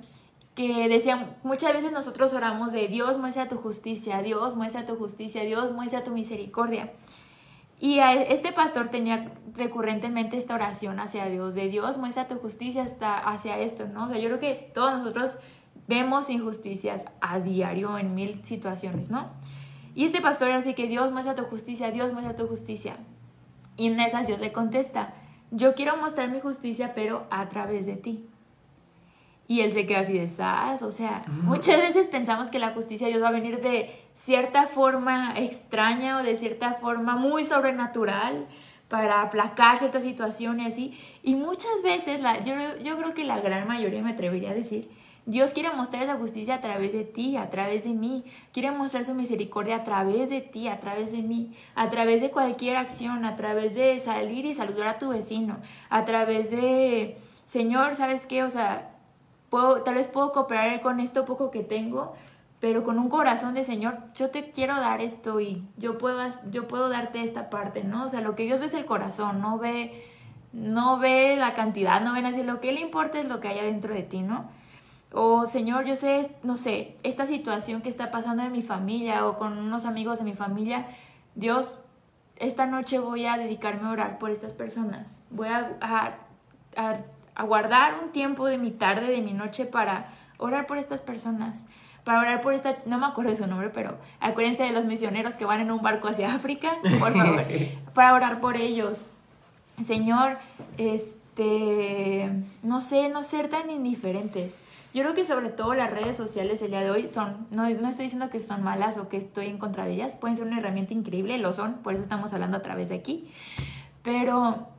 que 0.53 0.87
decía, 0.89 1.35
muchas 1.41 1.73
veces 1.73 1.91
nosotros 1.91 2.33
oramos 2.33 2.71
de 2.71 2.87
Dios 2.87 3.17
muestra 3.17 3.47
tu 3.47 3.57
justicia, 3.57 4.21
Dios 4.21 4.55
muestra 4.55 4.85
tu 4.85 4.95
justicia, 4.95 5.41
Dios 5.41 5.71
muestra 5.71 6.03
tu 6.03 6.11
misericordia. 6.11 6.93
Y 7.79 7.99
este 7.99 8.51
pastor 8.53 8.87
tenía 8.87 9.25
recurrentemente 9.53 10.35
esta 10.35 10.55
oración 10.55 10.99
hacia 10.99 11.25
Dios, 11.27 11.53
de 11.53 11.67
Dios 11.67 11.99
muestra 11.99 12.27
tu 12.27 12.35
justicia 12.35 12.81
hasta 12.81 13.19
hacia 13.19 13.59
esto, 13.59 13.87
¿no? 13.87 14.05
O 14.05 14.07
sea, 14.07 14.17
yo 14.17 14.29
creo 14.29 14.39
que 14.39 14.71
todos 14.73 14.97
nosotros 14.97 15.37
vemos 15.87 16.29
injusticias 16.29 17.03
a 17.21 17.39
diario 17.39 17.97
en 17.97 18.13
mil 18.13 18.43
situaciones, 18.43 19.09
¿no? 19.09 19.31
Y 19.95 20.05
este 20.05 20.21
pastor 20.21 20.51
así 20.51 20.73
que 20.73 20.87
Dios 20.87 21.11
muestra 21.11 21.35
tu 21.35 21.43
justicia, 21.45 21.91
Dios 21.91 22.13
muestra 22.13 22.35
tu 22.35 22.47
justicia. 22.47 22.97
Y 23.77 23.87
en 23.87 23.99
esas 23.99 24.27
Dios 24.27 24.39
le 24.39 24.51
contesta, 24.51 25.13
yo 25.51 25.75
quiero 25.75 25.97
mostrar 25.97 26.29
mi 26.29 26.39
justicia, 26.39 26.93
pero 26.93 27.25
a 27.31 27.47
través 27.49 27.85
de 27.85 27.95
ti. 27.95 28.25
Y 29.47 29.61
él 29.61 29.71
se 29.71 29.85
queda 29.85 30.01
así 30.01 30.13
de 30.13 30.27
sas, 30.27 30.83
o 30.83 30.91
sea, 30.91 31.23
muchas 31.27 31.79
veces 31.79 32.09
pensamos 32.09 32.49
que 32.49 32.59
la 32.59 32.71
justicia 32.73 33.07
de 33.07 33.13
Dios 33.13 33.23
va 33.23 33.29
a 33.29 33.31
venir 33.31 33.61
de 33.61 33.89
cierta 34.13 34.67
forma 34.67 35.33
extraña 35.37 36.17
o 36.17 36.23
de 36.23 36.35
cierta 36.35 36.73
forma 36.73 37.15
muy 37.15 37.45
sobrenatural 37.45 38.45
para 38.89 39.21
aplacar 39.21 39.77
ciertas 39.77 40.03
situaciones 40.03 40.73
así. 40.73 40.99
Y 41.23 41.35
muchas 41.35 41.81
veces, 41.81 42.21
la, 42.21 42.43
yo, 42.43 42.53
yo 42.83 42.97
creo 42.97 43.13
que 43.13 43.23
la 43.23 43.39
gran 43.39 43.67
mayoría 43.67 44.01
me 44.01 44.11
atrevería 44.11 44.51
a 44.51 44.53
decir, 44.53 44.89
Dios 45.27 45.51
quiere 45.51 45.71
mostrar 45.73 46.03
esa 46.03 46.15
justicia 46.15 46.55
a 46.55 46.61
través 46.61 46.93
de 46.93 47.03
ti, 47.03 47.35
a 47.35 47.49
través 47.49 47.83
de 47.83 47.89
mí. 47.89 48.23
Quiere 48.53 48.71
mostrar 48.71 49.03
su 49.03 49.13
misericordia 49.13 49.75
a 49.75 49.83
través 49.83 50.29
de 50.29 50.39
ti, 50.39 50.69
a 50.69 50.79
través 50.79 51.11
de 51.11 51.21
mí, 51.21 51.53
a 51.75 51.89
través 51.89 52.21
de 52.21 52.31
cualquier 52.31 52.77
acción, 52.77 53.25
a 53.25 53.35
través 53.35 53.75
de 53.75 53.99
salir 53.99 54.45
y 54.45 54.55
saludar 54.55 54.87
a 54.87 54.99
tu 54.99 55.09
vecino, 55.09 55.57
a 55.89 56.05
través 56.05 56.49
de, 56.49 57.17
Señor, 57.45 57.95
¿sabes 57.95 58.25
qué? 58.25 58.43
O 58.43 58.49
sea, 58.49 58.91
puedo, 59.49 59.81
tal 59.83 59.95
vez 59.95 60.07
puedo 60.07 60.31
cooperar 60.31 60.79
con 60.79 61.01
esto 61.01 61.25
poco 61.25 61.51
que 61.51 61.61
tengo, 61.61 62.13
pero 62.61 62.85
con 62.85 62.97
un 62.97 63.09
corazón 63.09 63.53
de 63.53 63.65
Señor, 63.65 63.97
yo 64.15 64.29
te 64.29 64.51
quiero 64.51 64.75
dar 64.75 65.01
esto 65.01 65.41
y 65.41 65.61
yo 65.75 65.97
puedo, 65.97 66.21
yo 66.49 66.69
puedo 66.69 66.87
darte 66.87 67.21
esta 67.21 67.49
parte, 67.49 67.83
¿no? 67.83 68.05
O 68.05 68.07
sea, 68.07 68.21
lo 68.21 68.33
que 68.35 68.43
Dios 68.43 68.61
ve 68.61 68.67
es 68.67 68.73
el 68.73 68.85
corazón, 68.85 69.41
no 69.41 69.57
ve, 69.57 70.05
no 70.53 70.99
ve 70.99 71.35
la 71.35 71.53
cantidad, 71.53 71.99
no 71.99 72.13
ven 72.13 72.25
así, 72.25 72.43
lo 72.43 72.61
que 72.61 72.71
le 72.71 72.79
importa 72.79 73.19
es 73.19 73.27
lo 73.27 73.41
que 73.41 73.49
hay 73.49 73.59
dentro 73.65 73.93
de 73.93 74.03
ti, 74.03 74.21
¿no? 74.21 74.55
O 75.17 75.45
Señor, 75.45 75.85
yo 75.85 75.95
sé, 75.95 76.29
no 76.43 76.57
sé, 76.57 76.95
esta 77.03 77.25
situación 77.25 77.81
que 77.81 77.89
está 77.89 78.11
pasando 78.11 78.43
en 78.43 78.51
mi 78.51 78.61
familia 78.61 79.25
o 79.25 79.37
con 79.37 79.57
unos 79.57 79.85
amigos 79.85 80.19
de 80.19 80.25
mi 80.25 80.35
familia, 80.35 80.85
Dios, 81.35 81.79
esta 82.35 82.67
noche 82.67 82.99
voy 82.99 83.25
a 83.25 83.37
dedicarme 83.37 83.87
a 83.87 83.91
orar 83.91 84.19
por 84.19 84.29
estas 84.29 84.53
personas. 84.53 85.23
Voy 85.31 85.47
a, 85.47 85.75
a, 85.81 86.17
a 86.75 86.97
a 87.37 87.43
guardar 87.43 87.93
un 88.03 88.11
tiempo 88.11 88.47
de 88.47 88.57
mi 88.57 88.71
tarde, 88.71 89.11
de 89.11 89.21
mi 89.21 89.31
noche 89.31 89.65
para 89.65 90.07
orar 90.39 90.65
por 90.65 90.79
estas 90.79 91.03
personas, 91.03 91.67
para 92.03 92.19
orar 92.19 92.41
por 92.41 92.53
esta, 92.53 92.77
no 92.87 92.97
me 92.97 93.05
acuerdo 93.05 93.29
de 93.29 93.35
su 93.35 93.45
nombre, 93.45 93.69
pero 93.69 93.99
acuérdense 94.19 94.63
de 94.63 94.71
los 94.71 94.85
misioneros 94.85 95.35
que 95.35 95.45
van 95.45 95.59
en 95.59 95.69
un 95.69 95.83
barco 95.83 96.07
hacia 96.07 96.33
África, 96.33 96.71
por 96.99 97.13
favor, 97.13 97.45
para 97.93 98.15
orar 98.15 98.39
por 98.39 98.57
ellos. 98.57 99.05
Señor, 99.85 100.39
este, 101.37 102.31
no 102.63 102.81
sé, 102.81 103.09
no 103.09 103.23
ser 103.23 103.49
tan 103.49 103.69
indiferentes. 103.69 104.55
Yo 104.93 105.03
creo 105.03 105.13
que 105.13 105.25
sobre 105.25 105.49
todo 105.49 105.75
las 105.75 105.91
redes 105.91 106.17
sociales 106.17 106.59
del 106.59 106.71
día 106.71 106.81
de 106.81 106.89
hoy 106.89 107.07
son, 107.07 107.45
no, 107.51 107.69
no 107.69 107.89
estoy 107.89 108.05
diciendo 108.05 108.29
que 108.31 108.39
son 108.39 108.63
malas 108.63 108.97
o 108.97 109.09
que 109.09 109.17
estoy 109.17 109.47
en 109.47 109.59
contra 109.59 109.85
de 109.85 109.93
ellas, 109.93 110.15
pueden 110.15 110.35
ser 110.35 110.47
una 110.47 110.57
herramienta 110.57 110.93
increíble, 110.93 111.37
lo 111.37 111.53
son, 111.53 111.75
por 111.83 111.93
eso 111.93 112.01
estamos 112.01 112.33
hablando 112.33 112.57
a 112.57 112.61
través 112.61 112.89
de 112.89 112.95
aquí, 112.95 113.29
pero 114.01 114.69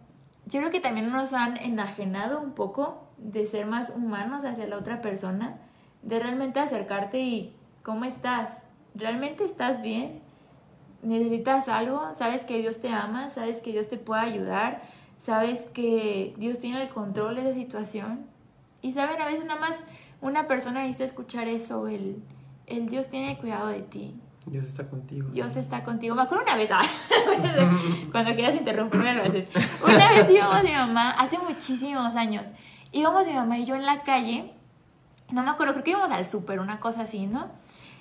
yo 0.46 0.58
creo 0.60 0.72
que 0.72 0.80
también 0.80 1.12
nos 1.12 1.34
han 1.34 1.56
enajenado 1.58 2.40
un 2.40 2.52
poco 2.52 3.04
de 3.18 3.46
ser 3.46 3.66
más 3.66 3.90
humanos 3.90 4.44
hacia 4.44 4.66
la 4.66 4.78
otra 4.78 5.00
persona, 5.00 5.58
de 6.02 6.18
realmente 6.18 6.58
acercarte 6.58 7.20
y 7.20 7.54
¿cómo 7.84 8.04
estás? 8.04 8.50
¿Realmente 8.94 9.44
estás 9.44 9.82
bien? 9.82 10.22
¿Necesitas 11.02 11.68
algo? 11.68 12.12
¿Sabes 12.12 12.44
que 12.44 12.58
Dios 12.58 12.80
te 12.80 12.88
ama? 12.88 13.30
¿Sabes 13.30 13.60
que 13.60 13.70
Dios 13.70 13.88
te 13.88 13.98
puede 13.98 14.22
ayudar? 14.22 14.82
¿Sabes 15.18 15.66
que 15.66 16.34
Dios 16.38 16.58
tiene 16.60 16.82
el 16.82 16.88
control 16.88 17.34
de 17.36 17.42
esa 17.42 17.54
situación? 17.54 18.26
Y 18.80 18.92
saben, 18.92 19.20
a 19.20 19.26
veces 19.26 19.44
nada 19.44 19.60
más 19.60 19.76
una 20.20 20.46
persona 20.46 20.80
necesita 20.80 21.04
escuchar 21.04 21.48
eso, 21.48 21.88
el, 21.88 22.22
el 22.66 22.88
Dios 22.88 23.08
tiene 23.08 23.36
cuidado 23.38 23.68
de 23.68 23.82
ti, 23.82 24.14
Dios 24.50 24.66
está 24.66 24.86
contigo. 24.88 25.28
Dios 25.30 25.56
está 25.56 25.82
contigo. 25.82 26.14
Me 26.14 26.22
acuerdo 26.22 26.44
una 26.44 26.56
vez, 26.56 26.70
ah, 26.72 26.82
cuando 28.12 28.34
quieras 28.34 28.54
interrumpirme 28.54 29.14
lo 29.14 29.22
haces. 29.24 29.46
Una 29.84 30.12
vez 30.12 30.30
íbamos 30.30 30.62
mi 30.62 30.72
mamá, 30.72 31.10
hace 31.12 31.38
muchísimos 31.38 32.14
años, 32.14 32.50
íbamos 32.92 33.26
mi 33.26 33.34
mamá 33.34 33.58
y 33.58 33.64
yo 33.64 33.74
en 33.74 33.86
la 33.86 34.02
calle, 34.02 34.52
no 35.30 35.42
me 35.42 35.50
acuerdo, 35.50 35.74
creo 35.74 35.84
que 35.84 35.90
íbamos 35.90 36.10
al 36.10 36.24
súper, 36.24 36.60
una 36.60 36.80
cosa 36.80 37.02
así, 37.02 37.26
¿no? 37.26 37.50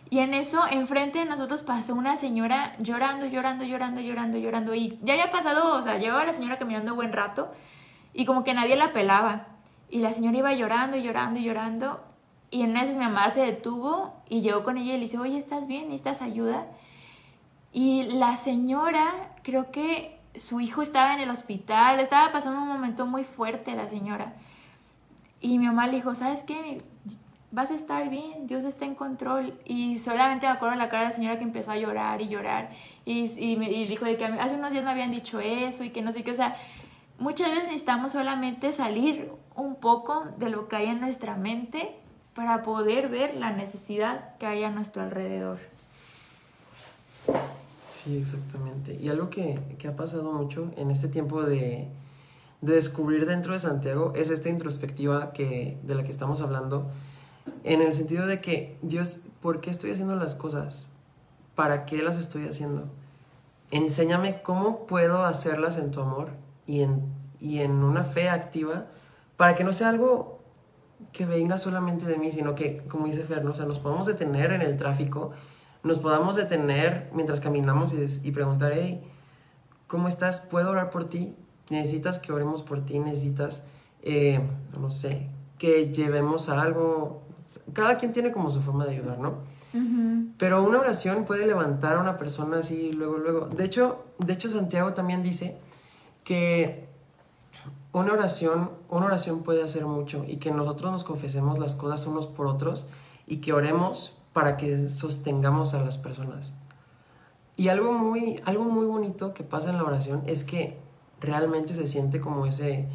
Y 0.10 0.20
en 0.20 0.34
eso, 0.34 0.62
enfrente 0.70 1.20
de 1.20 1.26
nosotros 1.26 1.64
pasó 1.64 1.94
una 1.94 2.16
señora 2.16 2.74
llorando, 2.80 3.26
llorando, 3.26 3.66
llorando, 3.66 4.02
llorando, 4.02 4.38
llorando. 4.38 4.74
Y 4.74 4.98
ya 5.04 5.14
había 5.14 5.32
pasado, 5.32 5.76
o 5.76 5.82
sea, 5.82 5.98
llevaba 5.98 6.26
la 6.26 6.34
señora 6.34 6.58
caminando 6.58 6.96
buen 6.96 7.12
rato 7.12 7.52
y 8.14 8.26
como 8.26 8.44
que 8.44 8.54
nadie 8.54 8.76
la 8.78 8.94
pelaba. 8.94 9.48
Y 9.90 10.00
la 10.00 10.14
señora 10.14 10.38
iba 10.38 10.54
llorando 10.54 10.98
llorando 10.98 11.40
llorando. 11.40 12.04
Y 12.50 12.62
en 12.62 12.78
esas 12.78 12.96
mi 12.96 13.04
mamá 13.04 13.30
se 13.30 13.42
detuvo 13.42 14.14
y 14.30 14.42
llegó 14.42 14.64
con 14.64 14.78
ella 14.78 14.94
y 14.94 14.98
le 14.98 15.04
dice, 15.04 15.18
oye, 15.18 15.38
¿estás 15.38 15.68
bien? 15.68 15.86
¿Necesitas 15.86 16.22
ayuda? 16.22 16.66
Y 17.74 18.04
la 18.04 18.38
señora, 18.38 19.06
creo 19.44 19.72
que 19.72 20.18
su 20.36 20.62
hijo 20.62 20.82
estaba 20.82 21.14
en 21.14 21.20
el 21.20 21.30
hospital, 21.30 22.00
estaba 22.00 22.32
pasando 22.32 22.62
un 22.62 22.68
momento 22.68 23.06
muy 23.06 23.26
fuerte 23.26 23.76
la 23.76 23.88
señora. 23.88 24.34
Y 25.42 25.60
mi 25.60 25.68
mamá 25.68 25.88
le 25.88 25.96
dijo, 25.96 26.16
¿sabes 26.16 26.44
qué? 26.44 26.82
Vas 27.52 27.72
a 27.72 27.76
estar 27.76 28.10
bien, 28.10 28.46
Dios 28.46 28.66
está 28.66 28.86
en 28.86 28.96
control. 28.96 29.54
Y 29.66 29.98
solamente 30.00 30.48
me 30.48 30.54
acuerdo 30.54 30.76
la 30.76 30.90
cara 30.90 31.04
de 31.04 31.10
la 31.10 31.16
señora 31.16 31.38
que 31.38 31.44
empezó 31.44 31.72
a 31.72 31.78
llorar 31.78 32.22
y 32.22 32.28
llorar. 32.28 32.72
Y, 33.06 33.26
y, 33.40 33.56
me, 33.56 33.72
y 33.72 33.88
dijo 33.88 34.06
de 34.06 34.18
que 34.18 34.26
hace 34.26 34.56
unos 34.56 34.72
días 34.72 34.84
me 34.84 34.92
habían 34.92 35.12
dicho 35.12 35.40
eso 35.40 35.84
y 35.84 35.92
que 35.92 36.02
no 36.02 36.12
sé 36.12 36.24
qué. 36.24 36.32
O 36.32 36.36
sea, 36.36 36.58
muchas 37.20 37.50
veces 37.50 37.66
necesitamos 37.66 38.12
solamente 38.12 38.72
salir 38.72 39.32
un 39.56 39.76
poco 39.76 40.26
de 40.38 40.50
lo 40.50 40.68
que 40.68 40.76
hay 40.76 40.88
en 40.88 41.00
nuestra 41.00 41.36
mente 41.36 41.96
para 42.36 42.62
poder 42.62 43.10
ver 43.10 43.36
la 43.36 43.52
necesidad 43.52 44.38
que 44.38 44.46
hay 44.46 44.64
a 44.64 44.70
nuestro 44.70 45.02
alrededor. 45.02 45.58
Sí, 47.90 48.18
exactamente. 48.18 48.96
Y 49.02 49.10
algo 49.10 49.30
que, 49.30 49.60
que 49.80 49.88
ha 49.88 49.96
pasado 49.96 50.32
mucho 50.32 50.72
en 50.78 50.92
este 50.92 51.08
tiempo 51.08 51.44
de, 51.44 51.88
de, 52.62 52.74
descubrir 52.74 53.26
dentro 53.26 53.54
de 53.54 53.60
Santiago 53.60 54.14
es 54.16 54.30
esta 54.30 54.50
introspectiva 54.50 55.32
que, 55.34 55.80
de 55.82 55.96
la 55.96 56.04
que 56.04 56.12
estamos 56.12 56.42
hablando, 56.42 56.92
en 57.64 57.82
el 57.82 57.94
sentido 57.94 58.26
de 58.26 58.42
que, 58.42 58.78
Dios, 58.82 59.20
¿por 59.42 59.62
qué 59.62 59.70
estoy 59.70 59.92
haciendo 59.92 60.16
las 60.16 60.36
cosas? 60.36 60.90
¿Para 61.56 61.86
qué 61.86 62.02
las 62.02 62.18
estoy 62.18 62.48
haciendo? 62.48 62.90
Enséñame 63.72 64.42
cómo 64.42 64.86
puedo 64.88 65.24
hacerlas 65.24 65.78
en 65.78 65.92
tu 65.92 66.02
amor 66.02 66.32
y 66.66 66.82
en, 66.82 67.02
y 67.40 67.60
en 67.60 67.72
una 67.84 68.04
fe 68.04 68.30
activa 68.30 68.88
para 69.36 69.56
que 69.56 69.64
no 69.64 69.74
sea 69.74 69.90
algo 69.90 70.40
que 71.12 71.26
venga 71.26 71.58
solamente 71.58 72.06
de 72.06 72.18
mí, 72.18 72.32
sino 72.32 72.56
que, 72.56 72.78
como 72.88 73.06
dice 73.06 73.24
Fer, 73.24 73.46
o 73.46 73.54
sea, 73.54 73.66
nos 73.66 73.80
podamos 73.80 74.06
detener 74.06 74.52
en 74.52 74.62
el 74.62 74.78
tráfico 74.78 75.34
nos 75.88 76.00
podamos 76.00 76.36
detener 76.36 77.10
mientras 77.14 77.40
caminamos 77.40 77.94
y, 77.94 78.32
preguntar, 78.32 78.74
hey, 78.76 79.04
¿cómo 79.88 80.08
estás? 80.08 80.42
¿Puedo 80.42 80.72
orar 80.72 80.90
por 80.90 81.10
ti? 81.10 81.36
¿Necesitas 81.70 82.20
que 82.20 82.32
oremos 82.32 82.64
por 82.64 82.86
ti? 82.86 83.00
¿Necesitas, 83.00 83.66
eh, 84.02 84.42
no 84.80 84.92
sé, 84.92 85.30
que 85.58 85.92
llevemos 85.92 86.50
algo? 86.50 87.24
Cada 87.74 87.98
quien 87.98 88.14
tiene 88.14 88.32
como 88.32 88.50
su 88.50 88.62
forma 88.62 88.86
de 88.86 88.92
ayudar, 88.92 89.20
¿no? 89.20 89.36
Pero 90.38 90.64
una 90.64 90.80
oración 90.80 91.26
puede 91.26 91.46
levantar 91.46 91.98
a 91.98 92.00
una 92.00 92.18
persona 92.18 92.60
así 92.60 92.92
luego, 92.94 93.18
luego. 93.18 93.46
De 93.46 93.64
hecho, 93.64 94.06
de 94.18 94.34
hecho 94.34 94.50
Santiago 94.50 94.94
también 94.94 95.22
dice 95.22 95.58
que 96.24 96.88
una 97.92 98.14
oración, 98.14 98.72
una 98.90 99.06
oración 99.06 99.44
puede 99.44 99.64
hacer 99.64 99.86
mucho 99.86 100.24
y 100.28 100.38
que 100.38 100.52
nosotros 100.52 100.92
nos 100.92 101.04
confesemos 101.04 101.60
las 101.60 101.76
cosas 101.76 102.06
unos 102.08 102.28
por 102.28 102.48
otros 102.48 102.88
y 103.28 103.38
que 103.38 103.54
oremos 103.54 104.24
para 104.34 104.58
que 104.58 104.90
sostengamos 104.90 105.74
a 105.74 105.84
las 105.84 105.98
personas. 105.98 106.54
Y 107.56 107.70
algo 107.70 107.92
muy, 107.92 108.40
algo 108.46 108.66
muy 108.66 108.86
bonito 108.86 109.34
que 109.34 109.44
pasa 109.44 109.70
en 109.70 109.78
la 109.78 109.84
oración 109.84 110.22
es 110.28 110.44
que 110.44 110.78
realmente 111.20 111.74
se 111.74 111.88
siente 111.88 112.20
como 112.20 112.46
ese, 112.46 112.88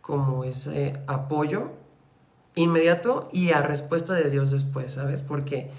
como 0.00 0.44
ese 0.44 1.00
apoyo 1.06 1.70
inmediato 2.54 3.28
y 3.32 3.52
a 3.52 3.62
respuesta 3.62 4.14
de 4.14 4.30
Dios 4.30 4.50
después, 4.50 4.94
¿sabes? 4.94 5.22
Porque 5.22 5.70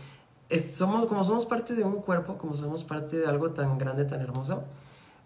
somos, 0.73 1.05
como 1.07 1.23
somos 1.23 1.45
parte 1.45 1.75
de 1.75 1.83
un 1.83 2.01
cuerpo, 2.01 2.37
como 2.37 2.57
somos 2.57 2.83
parte 2.83 3.17
de 3.17 3.27
algo 3.27 3.51
tan 3.51 3.77
grande, 3.77 4.05
tan 4.05 4.21
hermoso, 4.21 4.63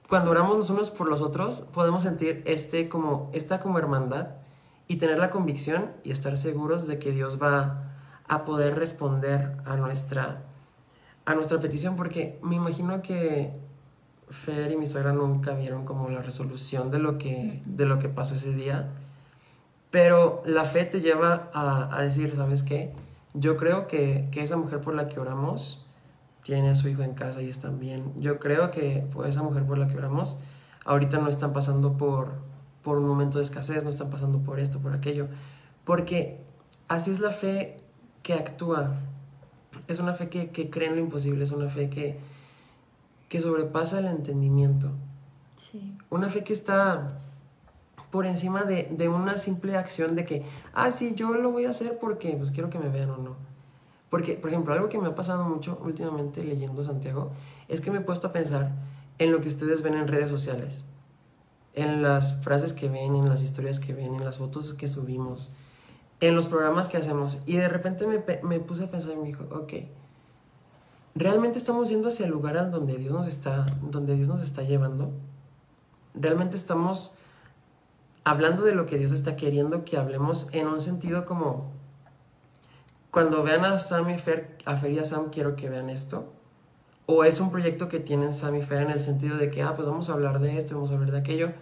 cuando 0.08 0.32
oramos 0.32 0.58
los 0.58 0.70
unos 0.70 0.92
por 0.92 1.08
los 1.08 1.22
otros, 1.22 1.62
podemos 1.62 2.04
sentir 2.04 2.42
este 2.46 2.90
como, 2.90 3.30
esta 3.34 3.60
como 3.60 3.78
hermandad 3.78 4.30
y 4.88 4.96
tener 4.96 5.20
la 5.20 5.30
convicción 5.30 5.92
y 6.04 6.12
estar 6.12 6.36
seguros 6.36 6.88
de 6.88 6.98
que 6.98 7.12
Dios 7.12 7.40
va 7.42 7.94
a 8.28 8.46
poder 8.46 8.76
responder 8.76 9.58
a 9.66 9.76
nuestra, 9.76 10.44
a 11.26 11.36
nuestra 11.36 11.60
petición, 11.60 11.96
porque 11.96 12.40
me 12.42 12.56
imagino 12.56 13.02
que 13.02 13.54
Fer 14.30 14.72
y 14.72 14.78
mi 14.78 14.86
suegra 14.86 15.12
nunca 15.12 15.54
vieron 15.54 15.86
como 15.86 16.10
la 16.10 16.22
resolución 16.22 16.92
de 16.92 17.00
lo 17.00 17.18
que, 17.18 17.64
de 17.66 17.86
lo 17.86 17.98
que 17.98 18.10
pasó 18.10 18.36
ese 18.36 18.54
día, 18.54 18.92
pero 19.92 20.44
la 20.46 20.66
fe 20.66 20.86
te 20.86 21.02
lleva 21.02 21.50
a, 21.54 21.96
a 21.96 22.02
decir, 22.02 22.36
¿sabes 22.36 22.64
qué? 22.64 22.94
Yo 23.34 23.58
creo 23.58 23.88
que, 23.88 24.28
que, 24.32 24.42
esa 24.42 24.58
mujer 24.58 24.82
por 24.82 24.96
la 24.96 25.08
que 25.08 25.20
oramos 25.20 25.86
tiene 26.44 26.70
a 26.70 26.76
su 26.76 26.90
hijo 26.90 27.04
en 27.04 27.14
casa 27.14 27.42
y 27.42 27.50
están 27.50 27.80
bien. 27.80 28.14
Yo 28.20 28.40
creo 28.40 28.72
que 28.72 29.06
pues, 29.14 29.30
esa 29.30 29.44
mujer 29.44 29.66
por 29.66 29.78
la 29.78 29.88
que 29.88 29.98
oramos 29.98 30.38
ahorita 30.86 31.20
no 31.20 31.30
están 31.30 31.54
pasando 31.54 31.98
por, 31.98 32.32
por 32.84 32.98
un 32.98 33.08
momento 33.08 33.38
de 33.38 33.44
escasez, 33.44 33.84
no 33.84 33.90
están 33.90 34.10
pasando 34.10 34.40
por 34.40 34.60
esto, 34.60 34.80
por 34.80 34.94
aquello, 34.94 35.28
porque 35.84 36.40
así 36.88 37.12
es 37.12 37.20
la 37.20 37.32
fe 37.32 37.78
que 38.24 38.34
actúa. 38.34 38.96
Es 39.88 40.00
una 40.00 40.14
fe 40.14 40.30
que, 40.30 40.50
que, 40.50 40.70
cree 40.70 40.88
en 40.88 40.96
lo 40.96 41.02
imposible, 41.02 41.44
es 41.44 41.52
una 41.52 41.70
fe 41.70 41.90
que, 41.90 42.20
que 43.28 43.42
sobrepasa 43.42 44.00
el 44.00 44.08
entendimiento. 44.08 44.92
Sí. 45.56 45.96
Una 46.10 46.30
fe 46.30 46.44
que 46.44 46.54
está 46.54 47.20
por 48.12 48.26
encima 48.26 48.64
de, 48.64 48.88
de, 48.92 49.08
una 49.08 49.38
simple 49.38 49.76
acción 49.76 50.16
de 50.16 50.26
que, 50.26 50.44
ah, 50.74 50.92
sí, 50.92 51.14
yo 51.16 51.34
lo 51.34 51.52
voy 51.52 51.66
a 51.66 51.70
hacer 51.70 52.00
porque 52.00 52.36
pues 52.38 52.52
quiero 52.52 52.70
que 52.70 52.80
me 52.80 52.90
vean 52.90 53.12
o 53.12 53.18
no. 53.18 53.50
Porque, 54.10 54.34
por 54.34 54.50
ejemplo, 54.50 54.74
algo 54.74 54.90
que 54.90 54.98
me 54.98 55.08
ha 55.08 55.16
pasado 55.16 55.44
mucho 55.44 55.80
últimamente 55.84 56.44
leyendo 56.44 56.84
Santiago 56.84 57.32
es 57.68 57.82
que 57.82 57.92
me 57.92 58.00
he 58.00 58.02
puesto 58.02 58.28
a 58.28 58.34
pensar 58.34 58.72
en 59.20 59.32
lo 59.32 59.42
que 59.42 59.48
ustedes 59.48 59.84
ven 59.84 59.94
en 59.94 60.08
redes 60.08 60.30
sociales, 60.30 60.86
en 61.76 62.02
las 62.02 62.42
frases 62.42 62.74
que 62.74 62.90
ven, 62.90 63.16
en 63.16 63.30
las 63.30 63.44
historias 63.44 63.80
que 63.80 63.94
ven, 63.94 64.16
en 64.16 64.26
las 64.26 64.40
fotos 64.40 64.74
que 64.74 64.88
subimos, 64.88 65.54
en 66.20 66.36
los 66.36 66.48
programas 66.48 66.90
que 66.90 66.98
hacemos. 66.98 67.44
Y 67.46 67.58
de 67.58 67.70
repente 67.70 68.08
me, 68.08 68.24
me 68.42 68.60
puse 68.60 68.86
a 68.86 68.90
pensar 68.90 69.14
y 69.14 69.18
me 69.18 69.28
dijo, 69.28 69.44
ok, 69.52 69.74
¿realmente 71.14 71.60
estamos 71.60 71.90
yendo 71.90 72.08
hacia 72.08 72.26
el 72.26 72.32
lugar 72.32 72.58
al 72.58 72.72
donde 72.72 72.98
Dios 72.98 73.14
nos 73.14 73.28
está, 73.28 73.68
donde 73.82 74.16
Dios 74.16 74.28
nos 74.28 74.42
está 74.42 74.64
llevando? 74.64 75.12
¿Realmente 76.16 76.56
estamos 76.56 77.16
hablando 78.30 78.64
de 78.64 78.76
lo 78.76 78.86
que 78.86 79.00
Dios 79.00 79.12
está 79.12 79.36
queriendo 79.36 79.84
que 79.86 79.98
hablemos 79.98 80.50
en 80.52 80.68
un 80.68 80.80
sentido 80.80 81.26
como 81.26 81.72
cuando 83.10 83.42
vean 83.42 83.66
a 83.66 83.80
Sam 83.80 84.12
y 84.12 84.20
Fer, 84.20 84.56
a 84.66 84.78
Fer 84.78 84.92
y 84.92 85.00
a 85.00 85.06
Sam 85.06 85.30
quiero 85.32 85.56
que 85.56 85.68
vean 85.68 85.90
esto? 85.90 86.32
¿O 87.08 87.24
es 87.24 87.40
un 87.40 87.50
proyecto 87.50 87.90
que 87.90 88.00
tienen 88.00 88.32
Sam 88.32 88.58
y 88.58 88.62
Fer 88.62 88.82
en 88.82 88.92
el 88.92 89.00
sentido 89.00 89.36
de 89.38 89.50
que, 89.50 89.64
ah, 89.64 89.74
pues 89.76 89.88
vamos 89.88 90.12
a 90.12 90.14
hablar 90.14 90.40
de 90.40 90.60
esto, 90.60 90.76
vamos 90.76 90.92
a 90.92 90.94
hablar 90.94 91.12
de 91.12 91.18
aquello? 91.18 91.54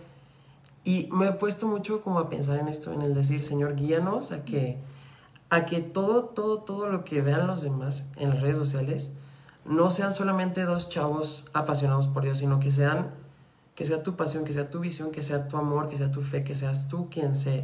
Y 0.83 1.07
me 1.13 1.27
he 1.27 1.31
puesto 1.31 1.67
mucho 1.67 2.01
como 2.01 2.19
a 2.19 2.27
pensar 2.27 2.59
en 2.59 2.67
esto, 2.67 2.91
en 2.91 3.01
el 3.01 3.13
decir, 3.13 3.43
Señor, 3.43 3.75
guíanos 3.75 4.33
a 4.33 4.43
que, 4.43 4.77
a 5.49 5.65
que 5.65 5.79
todo, 5.79 6.25
todo, 6.25 6.59
todo 6.59 6.89
lo 6.89 7.05
que 7.05 7.21
vean 7.21 7.47
los 7.47 7.61
demás 7.61 8.09
en 8.17 8.31
las 8.31 8.41
redes 8.41 8.57
sociales 8.57 9.13
no 9.63 9.89
sean 9.89 10.11
solamente 10.11 10.63
dos 10.63 10.89
chavos 10.89 11.45
apasionados 11.53 12.09
por 12.09 12.23
Dios, 12.23 12.39
sino 12.39 12.59
que 12.59 12.71
sean, 12.71 13.11
que 13.77 13.85
sea 13.85 14.01
tu 14.01 14.15
pasión, 14.15 14.43
que 14.43 14.53
sea 14.53 14.71
tu 14.71 14.79
visión, 14.79 15.11
que 15.11 15.21
sea 15.21 15.47
tu 15.47 15.55
amor, 15.55 15.87
que 15.87 15.97
sea 15.97 16.09
tu 16.09 16.23
fe, 16.23 16.43
que 16.43 16.55
seas 16.55 16.87
tú 16.89 17.11
quien 17.11 17.35
se, 17.35 17.63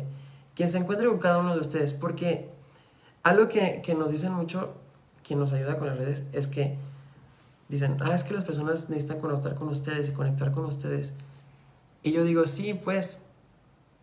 quien 0.53 0.69
se 0.69 0.77
encuentre 0.77 1.07
con 1.07 1.17
cada 1.17 1.39
uno 1.39 1.55
de 1.55 1.59
ustedes. 1.59 1.93
Porque 1.93 2.51
algo 3.23 3.49
que, 3.49 3.81
que 3.81 3.95
nos 3.95 4.11
dicen 4.11 4.31
mucho, 4.31 4.75
quien 5.23 5.39
nos 5.39 5.53
ayuda 5.53 5.79
con 5.79 5.87
las 5.87 5.97
redes, 5.97 6.23
es 6.31 6.47
que 6.47 6.77
dicen, 7.67 7.97
ah, 8.01 8.13
es 8.13 8.23
que 8.23 8.35
las 8.35 8.43
personas 8.43 8.91
necesitan 8.91 9.19
conectar 9.19 9.55
con 9.55 9.69
ustedes 9.69 10.07
y 10.07 10.11
conectar 10.11 10.51
con 10.51 10.65
ustedes. 10.65 11.13
Y 12.03 12.11
yo 12.11 12.23
digo, 12.23 12.45
sí, 12.45 12.75
pues, 12.75 13.23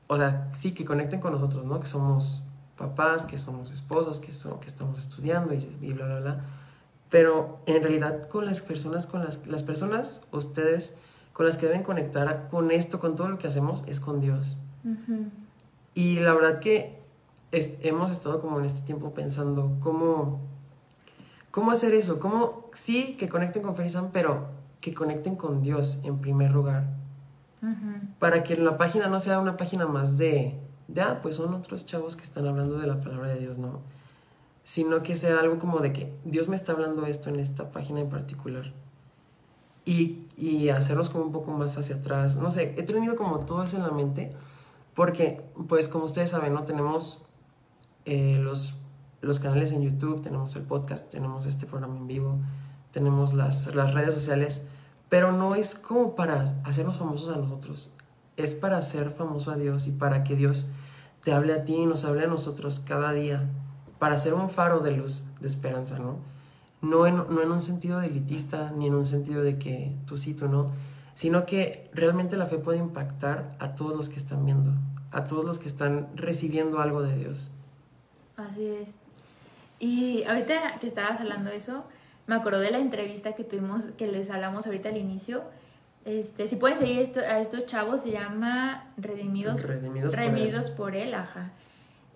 o 0.09 0.16
sea, 0.16 0.51
sí, 0.53 0.75
que 0.75 0.85
conecten 0.85 1.20
con 1.20 1.33
nosotros, 1.33 1.64
¿no? 1.64 1.79
Que 1.79 1.87
somos 1.87 2.42
papás, 2.77 3.25
que 3.25 3.38
somos 3.38 3.70
esposos, 3.70 4.18
que, 4.18 4.33
son, 4.33 4.59
que 4.59 4.66
estamos 4.66 4.99
estudiando 4.99 5.55
y, 5.55 5.92
bla, 5.92 6.07
bla, 6.07 6.18
bla. 6.18 6.44
Pero 7.09 7.61
en 7.66 7.85
realidad 7.85 8.29
con 8.29 8.46
las 8.46 8.61
personas, 8.61 9.07
con 9.07 9.23
las, 9.25 9.46
las 9.46 9.62
personas, 9.62 10.25
ustedes, 10.33 10.96
con 11.32 11.46
las 11.46 11.56
que 11.56 11.66
deben 11.66 11.82
conectar 11.82 12.48
con 12.50 12.70
esto, 12.70 12.98
con 12.98 13.16
todo 13.16 13.28
lo 13.28 13.38
que 13.38 13.46
hacemos, 13.46 13.84
es 13.86 14.00
con 14.00 14.20
Dios. 14.20 14.58
Y 15.94 16.20
la 16.20 16.34
verdad 16.34 16.60
que 16.60 17.00
hemos 17.52 18.10
estado 18.10 18.40
como 18.40 18.58
en 18.58 18.64
este 18.64 18.80
tiempo 18.80 19.12
pensando 19.12 19.76
cómo, 19.80 20.40
cómo 21.50 21.70
hacer 21.70 21.94
eso, 21.94 22.20
cómo, 22.20 22.70
sí, 22.74 23.16
que 23.18 23.28
conecten 23.28 23.62
con 23.62 23.76
Ferizan, 23.76 24.10
pero 24.12 24.48
que 24.80 24.94
conecten 24.94 25.36
con 25.36 25.62
Dios 25.62 25.98
en 26.04 26.18
primer 26.18 26.52
lugar 26.52 27.00
para 28.18 28.42
que 28.42 28.56
la 28.56 28.78
página 28.78 29.06
no 29.08 29.20
sea 29.20 29.38
una 29.38 29.56
página 29.56 29.86
más 29.86 30.16
de, 30.16 30.58
de, 30.88 31.00
ah, 31.02 31.20
pues 31.20 31.36
son 31.36 31.52
otros 31.54 31.84
chavos 31.84 32.16
que 32.16 32.22
están 32.22 32.46
hablando 32.46 32.78
de 32.78 32.86
la 32.86 33.00
palabra 33.00 33.28
de 33.28 33.38
Dios, 33.38 33.58
no. 33.58 33.80
Sino 34.64 35.02
que 35.02 35.16
sea 35.16 35.40
algo 35.40 35.58
como 35.58 35.80
de 35.80 35.92
que 35.92 36.12
Dios 36.24 36.48
me 36.48 36.56
está 36.56 36.72
hablando 36.72 37.06
esto 37.06 37.28
en 37.28 37.38
esta 37.38 37.70
página 37.70 38.00
en 38.00 38.08
particular. 38.08 38.72
Y, 39.90 40.29
y 40.37 40.68
hacernos 40.68 41.11
como 41.11 41.24
un 41.24 41.33
poco 41.33 41.50
más 41.53 41.76
hacia 41.76 41.96
atrás. 41.96 42.37
No 42.37 42.50
sé, 42.50 42.74
he 42.76 42.83
tenido 42.83 43.16
como 43.16 43.40
todo 43.40 43.62
eso 43.62 43.76
en 43.76 43.83
la 43.83 43.90
mente. 43.90 44.33
Porque, 44.94 45.42
pues 45.68 45.88
como 45.88 46.05
ustedes 46.05 46.31
saben, 46.31 46.53
¿no? 46.53 46.64
Tenemos 46.64 47.22
eh, 48.05 48.38
los 48.40 48.74
los 49.20 49.38
canales 49.38 49.72
en 49.72 49.83
YouTube, 49.83 50.22
tenemos 50.22 50.57
el 50.57 50.62
podcast, 50.62 51.11
tenemos 51.11 51.46
este 51.46 51.66
programa 51.66 51.96
en 51.96 52.07
vivo, 52.07 52.38
tenemos 52.90 53.35
las, 53.35 53.74
las 53.74 53.92
redes 53.92 54.14
sociales, 54.14 54.66
pero 55.09 55.33
no 55.33 55.55
es 55.55 55.74
como 55.74 56.14
para 56.14 56.42
hacernos 56.64 56.96
famosos 56.96 57.29
a 57.35 57.38
nosotros, 57.38 57.92
es 58.37 58.55
para 58.55 58.79
hacer 58.79 59.11
famoso 59.11 59.50
a 59.50 59.57
Dios 59.57 59.87
y 59.87 59.92
para 59.92 60.24
que 60.24 60.37
Dios 60.37 60.70
te 61.22 61.33
hable 61.33 61.53
a 61.53 61.64
ti 61.64 61.74
y 61.74 61.87
nos 61.87 62.05
hable 62.05 62.24
a 62.24 62.29
nosotros 62.29 62.81
cada 62.81 63.12
día, 63.12 63.48
para 63.98 64.16
ser 64.16 64.33
un 64.33 64.48
faro 64.48 64.81
de 64.81 64.92
luz, 64.92 65.26
de 65.40 65.46
esperanza, 65.46 65.98
¿no? 65.98 66.16
No 66.82 67.06
en, 67.06 67.16
no 67.16 67.42
en 67.42 67.50
un 67.50 67.60
sentido 67.60 68.00
de 68.00 68.06
elitista, 68.06 68.72
ni 68.72 68.86
en 68.86 68.94
un 68.94 69.06
sentido 69.06 69.42
de 69.42 69.58
que 69.58 69.94
tú 70.06 70.16
sí, 70.16 70.34
tú 70.34 70.48
no, 70.48 70.70
sino 71.14 71.44
que 71.44 71.90
realmente 71.92 72.36
la 72.36 72.46
fe 72.46 72.58
puede 72.58 72.78
impactar 72.78 73.54
a 73.58 73.74
todos 73.74 73.96
los 73.96 74.08
que 74.08 74.16
están 74.16 74.46
viendo, 74.46 74.72
a 75.10 75.26
todos 75.26 75.44
los 75.44 75.58
que 75.58 75.68
están 75.68 76.08
recibiendo 76.14 76.80
algo 76.80 77.02
de 77.02 77.16
Dios. 77.16 77.50
Así 78.36 78.66
es. 78.66 78.88
Y 79.78 80.24
ahorita 80.24 80.78
que 80.80 80.86
estabas 80.86 81.20
hablando 81.20 81.50
de 81.50 81.56
eso, 81.56 81.84
me 82.26 82.34
acordé 82.34 82.60
de 82.60 82.70
la 82.70 82.78
entrevista 82.78 83.32
que 83.32 83.44
tuvimos, 83.44 83.84
que 83.98 84.06
les 84.06 84.30
hablamos 84.30 84.66
ahorita 84.66 84.90
al 84.90 84.96
inicio. 84.96 85.42
Este, 86.04 86.46
si 86.46 86.56
pueden 86.56 86.78
seguir 86.78 87.00
esto, 87.00 87.20
a 87.20 87.40
estos 87.40 87.66
chavos, 87.66 88.02
se 88.02 88.12
llama 88.12 88.92
Redimidos, 88.96 89.62
Redimidos, 89.62 90.70
por, 90.70 90.94
él. 90.94 91.12
ajá. 91.14 91.50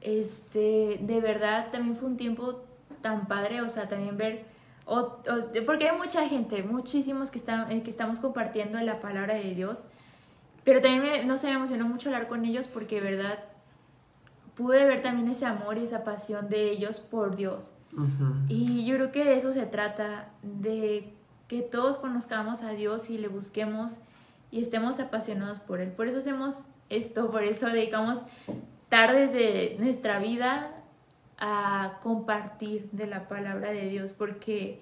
Este, 0.01 0.99
de 1.01 1.21
verdad, 1.21 1.71
también 1.73 1.97
fue 1.97 2.09
un 2.09 2.17
tiempo 2.17 2.63
tan 3.03 3.27
padre, 3.27 3.61
o 3.61 3.69
sea, 3.69 3.89
también 3.89 4.17
ver, 4.17 4.45
porque 4.87 5.89
hay 5.89 5.97
mucha 5.97 6.29
gente, 6.29 6.63
muchísimos 6.63 7.31
que, 7.31 7.39
están, 7.39 7.71
eh, 7.71 7.83
que 7.83 7.91
estamos 7.91 8.19
compartiendo 8.19 8.79
la 8.81 9.01
palabra 9.01 9.35
de 9.35 9.55
Dios, 9.55 9.85
pero 10.63 10.81
también 10.81 11.03
me, 11.03 11.25
no 11.25 11.37
se 11.39 11.49
me 11.49 11.55
emocionó 11.55 11.89
mucho 11.89 12.09
hablar 12.09 12.29
con 12.29 12.45
ellos 12.45 12.69
porque, 12.69 13.01
de 13.01 13.17
verdad, 13.17 13.39
pude 14.55 14.85
ver 14.85 15.03
también 15.03 15.29
ese 15.29 15.47
amor 15.47 15.79
y 15.79 15.85
esa 15.85 16.05
pasión 16.05 16.49
de 16.49 16.71
ellos 16.71 17.01
por 17.01 17.37
Dios. 17.37 17.73
Y 18.49 18.85
yo 18.87 18.97
creo 18.97 19.13
que 19.13 19.25
de 19.25 19.37
eso 19.37 19.53
se 19.53 19.67
trata, 19.67 20.29
de 20.43 21.15
que 21.47 21.63
todos 21.63 21.97
conozcamos 21.97 22.63
a 22.63 22.71
Dios 22.71 23.09
y 23.09 23.19
le 23.19 23.29
busquemos 23.29 23.99
y 24.51 24.63
estemos 24.63 24.99
apasionados 24.99 25.61
por 25.61 25.81
Él. 25.81 25.93
Por 25.93 26.09
eso 26.09 26.19
hacemos 26.19 26.67
esto, 26.89 27.31
por 27.31 27.45
eso 27.45 27.67
dedicamos 27.67 28.19
tardes 28.89 29.33
de 29.33 29.77
nuestra 29.79 30.19
vida 30.19 30.84
a 31.39 31.99
compartir 32.03 32.89
de 32.93 33.07
la 33.07 33.29
palabra 33.29 33.71
de 33.71 33.89
Dios, 33.89 34.13
porque 34.13 34.81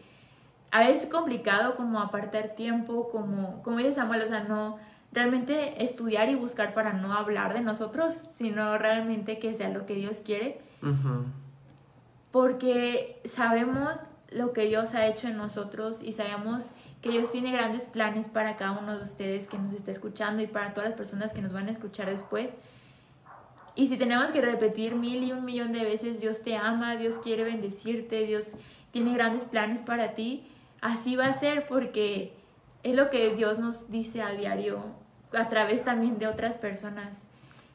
a 0.70 0.80
veces 0.80 1.04
es 1.04 1.10
complicado 1.10 1.76
como 1.76 2.00
apartar 2.00 2.54
tiempo, 2.56 3.10
como, 3.10 3.62
como 3.62 3.78
dice 3.78 3.92
Samuel, 3.92 4.22
o 4.22 4.26
sea, 4.26 4.44
no 4.44 4.78
realmente 5.12 5.84
estudiar 5.84 6.28
y 6.30 6.34
buscar 6.34 6.74
para 6.74 6.94
no 6.94 7.12
hablar 7.12 7.52
de 7.54 7.60
nosotros, 7.60 8.14
sino 8.34 8.78
realmente 8.78 9.38
que 9.38 9.52
sea 9.54 9.68
lo 9.68 9.84
que 9.84 9.94
Dios 9.94 10.22
quiere. 10.24 10.60
Porque 12.30 13.20
sabemos 13.26 14.00
lo 14.30 14.54
que 14.54 14.62
Dios 14.62 14.94
ha 14.94 15.06
hecho 15.06 15.28
en 15.28 15.36
nosotros 15.36 16.02
y 16.02 16.14
sabemos 16.14 16.68
que 17.02 17.10
Dios 17.10 17.30
tiene 17.30 17.52
grandes 17.52 17.86
planes 17.86 18.28
para 18.28 18.56
cada 18.56 18.72
uno 18.72 18.96
de 18.96 19.04
ustedes 19.04 19.48
que 19.48 19.58
nos 19.58 19.72
está 19.72 19.90
escuchando 19.90 20.42
y 20.42 20.46
para 20.46 20.72
todas 20.72 20.88
las 20.88 20.96
personas 20.96 21.32
que 21.32 21.42
nos 21.42 21.52
van 21.52 21.68
a 21.68 21.72
escuchar 21.72 22.08
después. 22.08 22.54
Y 23.74 23.87
si 23.87 23.96
tenemos 23.96 24.30
que 24.30 24.40
repetir 24.40 24.94
mil 24.94 25.22
y 25.22 25.32
un 25.32 25.44
millón 25.44 25.72
de 25.72 25.85
veces, 25.85 26.20
Dios 26.20 26.42
te 26.42 26.56
ama, 26.56 26.96
Dios 26.96 27.16
quiere 27.16 27.44
bendecirte, 27.44 28.26
Dios 28.26 28.54
tiene 28.90 29.14
grandes 29.14 29.44
planes 29.46 29.80
para 29.80 30.14
ti, 30.14 30.46
así 30.80 31.16
va 31.16 31.26
a 31.26 31.32
ser 31.32 31.66
porque 31.66 32.35
es 32.82 32.94
lo 32.94 33.08
que 33.11 33.35
Dios 33.35 33.58
nos 33.58 33.90
dice 33.90 34.22
a 34.22 34.32
diario 34.32 34.85
a 35.32 35.48
través 35.48 35.85
también 35.85 36.18
de 36.18 36.26
otras 36.26 36.56
personas. 36.56 37.22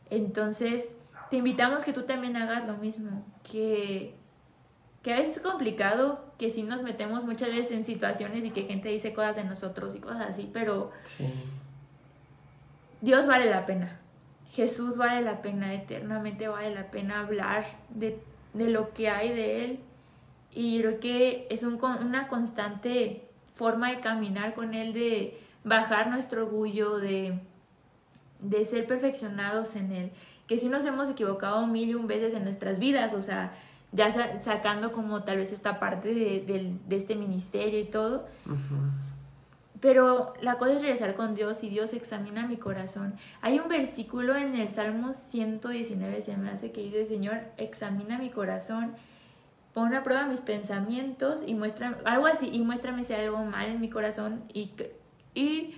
Entonces, 0.10 0.92
te 1.30 1.38
invitamos 1.38 1.84
que 1.84 1.94
tú 1.94 2.04
también 2.04 2.38
hagas 2.38 2.68
lo 2.68 2.78
mismo, 2.78 3.26
que, 3.52 4.14
que 5.02 5.14
a 5.14 5.18
veces 5.18 5.38
es 5.38 5.44
complicado, 5.44 6.24
que 6.38 6.52
si 6.52 6.64
nos 6.64 6.84
metemos 6.84 7.26
muchas 7.26 7.50
veces 7.50 7.72
en 7.72 7.84
situaciones 7.84 8.46
y 8.46 8.52
que 8.52 8.64
gente 8.64 8.90
dice 8.90 9.14
cosas 9.14 9.36
de 9.36 9.44
nosotros 9.44 9.96
y 9.96 10.00
cosas 10.00 10.30
así, 10.30 10.50
pero 10.54 10.92
Dios 13.02 13.26
vale 13.26 13.50
la 13.50 13.66
pena. 13.66 14.00
Jesús 14.52 14.98
vale 14.98 15.22
la 15.22 15.42
pena, 15.42 15.74
eternamente 15.74 16.48
vale 16.48 16.74
la 16.74 16.90
pena 16.90 17.20
hablar 17.20 17.66
de, 17.90 18.20
lo 18.54 18.94
que 18.94 19.10
hay 19.10 19.30
de 19.30 19.66
Él. 19.66 19.80
Y 20.52 20.80
creo 20.80 21.00
que 21.00 21.48
es 21.50 21.64
un, 21.64 21.80
una 21.84 22.28
constante 22.28 23.28
forma 23.56 23.92
de 23.92 24.00
caminar 24.00 24.56
con 24.56 24.74
Él, 24.74 24.94
de 24.94 25.40
bajar 25.64 26.10
nuestro 26.10 26.46
orgullo, 26.46 26.98
de, 26.98 27.40
de 28.40 28.66
ser 28.66 28.88
perfeccionados 28.88 29.76
en 29.76 29.92
Él. 29.92 30.12
Que 30.48 30.58
si 30.58 30.70
nos 30.70 30.86
hemos 30.86 31.10
equivocado 31.10 31.68
mil 31.68 31.90
y 31.90 31.96
un 31.96 32.08
veces 32.08 32.34
en 32.34 32.44
nuestras 32.44 32.80
vidas, 32.80 33.14
o 33.14 33.22
sea, 33.22 33.52
ya 33.92 34.40
sacando 34.40 34.92
como 34.92 35.24
tal 35.24 35.38
vez 35.38 35.52
esta 35.52 35.80
parte 35.80 36.14
de, 36.14 36.74
este 36.90 37.16
ministerio 37.16 37.80
y 37.80 37.86
todo. 37.86 38.26
Pero 39.82 40.34
la 40.42 40.58
cosa 40.58 40.74
es 40.74 40.82
regresar 40.82 41.16
con 41.16 41.36
Dios 41.36 41.64
y 41.64 41.70
Dios 41.70 41.94
examina 41.94 42.48
mi 42.48 42.58
corazón. 42.58 43.16
Hay 43.42 43.60
un 43.60 43.68
versículo 43.68 44.36
en 44.36 44.56
el 44.56 44.70
Salmo 44.70 45.14
119, 45.14 46.22
se 46.22 46.38
me 46.38 46.50
hace 46.50 46.72
que 46.72 46.82
dice, 46.82 47.06
Señor, 47.06 47.42
examina 47.58 48.18
mi 48.18 48.30
corazón, 48.30 48.96
pon 49.74 49.94
a 49.94 50.04
prueba 50.04 50.26
mis 50.26 50.42
pensamientos 50.42 51.44
y 51.46 51.54
muéstrame, 51.54 51.98
algo 52.06 52.28
así, 52.28 52.50
y 52.52 52.60
muéstrame 52.60 53.04
si 53.04 53.14
hay 53.14 53.26
algo 53.26 53.44
mal 53.44 53.68
en 53.68 53.82
mi 53.82 53.90
corazón 53.90 54.44
y, 54.54 54.72
y 55.36 55.78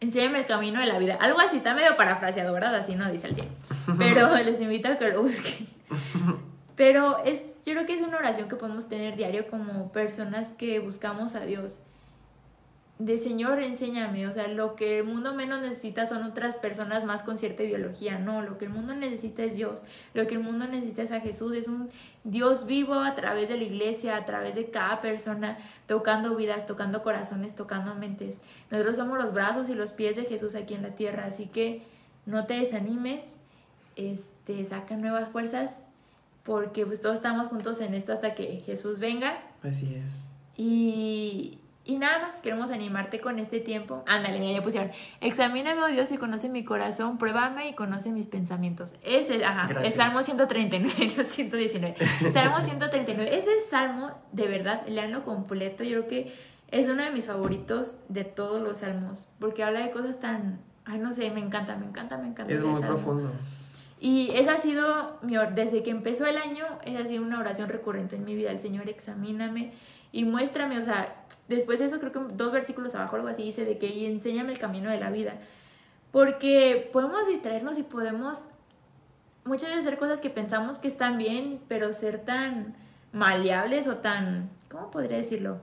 enséñame 0.00 0.40
el 0.40 0.46
camino 0.46 0.80
de 0.80 0.86
la 0.86 0.98
vida. 0.98 1.16
Algo 1.20 1.40
así, 1.40 1.58
está 1.58 1.74
medio 1.74 1.96
parafraseado, 1.96 2.52
¿verdad? 2.52 2.74
Así 2.74 2.94
no 2.96 3.10
dice 3.10 3.28
el 3.28 3.34
cielo. 3.34 3.50
Pero 3.98 4.36
les 4.36 4.60
invito 4.60 4.88
a 4.88 4.98
que 4.98 5.10
lo 5.10 5.22
busquen. 5.22 5.66
Pero 6.76 7.18
es, 7.24 7.42
yo 7.64 7.74
creo 7.74 7.86
que 7.86 7.94
es 7.94 8.02
una 8.02 8.18
oración 8.18 8.48
que 8.48 8.56
podemos 8.56 8.88
tener 8.88 9.16
diario 9.16 9.46
como 9.46 9.92
personas 9.92 10.52
que 10.52 10.80
buscamos 10.80 11.34
a 11.34 11.40
Dios 11.40 11.80
de 13.04 13.18
Señor, 13.18 13.60
enséñame, 13.60 14.28
o 14.28 14.32
sea, 14.32 14.46
lo 14.46 14.76
que 14.76 15.00
el 15.00 15.04
mundo 15.04 15.34
menos 15.34 15.60
necesita 15.60 16.06
son 16.06 16.22
otras 16.22 16.56
personas 16.56 17.04
más 17.04 17.24
con 17.24 17.36
cierta 17.36 17.64
ideología, 17.64 18.20
no, 18.20 18.42
lo 18.42 18.58
que 18.58 18.66
el 18.66 18.70
mundo 18.70 18.94
necesita 18.94 19.42
es 19.42 19.56
Dios, 19.56 19.84
lo 20.14 20.24
que 20.28 20.34
el 20.36 20.40
mundo 20.40 20.68
necesita 20.68 21.02
es 21.02 21.10
a 21.10 21.18
Jesús, 21.18 21.52
es 21.56 21.66
un 21.66 21.90
Dios 22.22 22.64
vivo 22.64 22.94
a 22.94 23.16
través 23.16 23.48
de 23.48 23.56
la 23.56 23.64
iglesia, 23.64 24.16
a 24.16 24.24
través 24.24 24.54
de 24.54 24.70
cada 24.70 25.00
persona, 25.00 25.58
tocando 25.86 26.36
vidas, 26.36 26.64
tocando 26.64 27.02
corazones, 27.02 27.56
tocando 27.56 27.96
mentes. 27.96 28.38
Nosotros 28.70 28.96
somos 28.96 29.18
los 29.18 29.32
brazos 29.32 29.68
y 29.68 29.74
los 29.74 29.90
pies 29.90 30.14
de 30.14 30.24
Jesús 30.24 30.54
aquí 30.54 30.74
en 30.74 30.82
la 30.82 30.94
tierra, 30.94 31.24
así 31.24 31.46
que 31.46 31.82
no 32.24 32.46
te 32.46 32.54
desanimes, 32.54 33.24
este, 33.96 34.64
saca 34.64 34.96
nuevas 34.96 35.28
fuerzas, 35.30 35.82
porque 36.44 36.86
pues 36.86 37.00
todos 37.00 37.16
estamos 37.16 37.48
juntos 37.48 37.80
en 37.80 37.94
esto 37.94 38.12
hasta 38.12 38.36
que 38.36 38.62
Jesús 38.64 39.00
venga. 39.00 39.42
Así 39.64 39.92
es. 39.92 40.24
Y, 40.56 41.58
y 41.84 41.96
nada 41.96 42.20
más, 42.20 42.40
queremos 42.40 42.70
animarte 42.70 43.20
con 43.20 43.40
este 43.40 43.58
tiempo. 43.58 44.04
Ándale, 44.06 44.38
mira, 44.38 44.52
ya 44.52 44.62
pusieron. 44.62 44.92
Examíname, 45.20 45.80
oh 45.82 45.88
Dios, 45.88 46.12
y 46.12 46.16
conoce 46.16 46.48
mi 46.48 46.64
corazón, 46.64 47.18
pruébame 47.18 47.68
y 47.70 47.74
conoce 47.74 48.12
mis 48.12 48.28
pensamientos. 48.28 48.94
Ese, 49.02 49.44
ajá, 49.44 49.68
es 49.82 49.94
Salmo 49.94 50.22
139, 50.22 51.12
no 51.16 51.24
119. 51.24 51.96
Salmo 52.32 52.60
139. 52.60 53.36
Ese 53.36 53.50
salmo, 53.68 54.12
de 54.30 54.46
verdad, 54.46 54.86
leanlo 54.86 55.24
completo. 55.24 55.82
Yo 55.82 56.06
creo 56.06 56.08
que 56.08 56.34
es 56.68 56.88
uno 56.88 57.02
de 57.02 57.10
mis 57.10 57.26
favoritos 57.26 57.98
de 58.08 58.24
todos 58.24 58.62
los 58.62 58.78
salmos, 58.78 59.32
porque 59.40 59.64
habla 59.64 59.80
de 59.80 59.90
cosas 59.90 60.20
tan. 60.20 60.60
Ay, 60.84 60.98
no 60.98 61.12
sé, 61.12 61.30
me 61.32 61.40
encanta, 61.40 61.76
me 61.76 61.86
encanta, 61.86 62.16
me 62.16 62.28
encanta. 62.28 62.52
Es 62.52 62.62
muy 62.62 62.80
profundo. 62.80 63.32
Y 63.98 64.30
esa 64.34 64.54
ha 64.54 64.58
sido, 64.58 65.18
mi, 65.22 65.36
desde 65.54 65.82
que 65.82 65.90
empezó 65.90 66.26
el 66.26 66.36
año, 66.36 66.64
esa 66.84 67.00
ha 67.00 67.04
sido 67.04 67.24
una 67.24 67.40
oración 67.40 67.68
recurrente 67.68 68.16
en 68.16 68.24
mi 68.24 68.34
vida. 68.34 68.50
El 68.50 68.58
Señor, 68.58 68.88
examíname 68.88 69.72
y 70.12 70.24
muéstrame, 70.24 70.78
o 70.78 70.82
sea, 70.82 71.21
Después 71.54 71.78
de 71.78 71.86
eso, 71.86 72.00
creo 72.00 72.12
que 72.12 72.20
dos 72.34 72.52
versículos 72.52 72.94
abajo, 72.94 73.16
algo 73.16 73.28
así, 73.28 73.42
dice 73.42 73.64
de 73.64 73.78
que 73.78 73.86
y 73.86 74.06
enséñame 74.06 74.52
el 74.52 74.58
camino 74.58 74.90
de 74.90 74.98
la 74.98 75.10
vida. 75.10 75.34
Porque 76.10 76.90
podemos 76.92 77.26
distraernos 77.26 77.78
y 77.78 77.82
podemos 77.82 78.40
muchas 79.44 79.70
veces 79.70 79.86
hacer 79.86 79.98
cosas 79.98 80.20
que 80.20 80.30
pensamos 80.30 80.78
que 80.78 80.88
están 80.88 81.18
bien, 81.18 81.60
pero 81.68 81.92
ser 81.92 82.24
tan 82.24 82.74
maleables 83.12 83.86
o 83.88 83.96
tan, 83.96 84.50
¿cómo 84.70 84.90
podría 84.90 85.16
decirlo? 85.16 85.60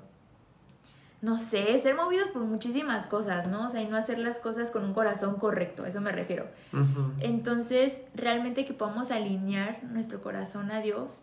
No 1.21 1.37
sé, 1.37 1.77
ser 1.79 1.95
movidos 1.95 2.29
por 2.29 2.43
muchísimas 2.43 3.05
cosas, 3.05 3.47
¿no? 3.47 3.67
O 3.67 3.69
sea, 3.69 3.81
y 3.81 3.87
no 3.87 3.97
hacer 3.97 4.19
las 4.19 4.39
cosas 4.39 4.71
con 4.71 4.85
un 4.85 4.93
corazón 4.93 5.35
correcto, 5.35 5.83
a 5.83 5.89
eso 5.89 5.99
me 5.99 6.13
refiero. 6.13 6.47
Entonces, 7.19 8.01
realmente 8.15 8.65
que 8.65 8.73
podamos 8.73 9.11
alinear 9.11 9.83
nuestro 9.83 10.21
corazón 10.21 10.71
a 10.71 10.79
Dios 10.79 11.21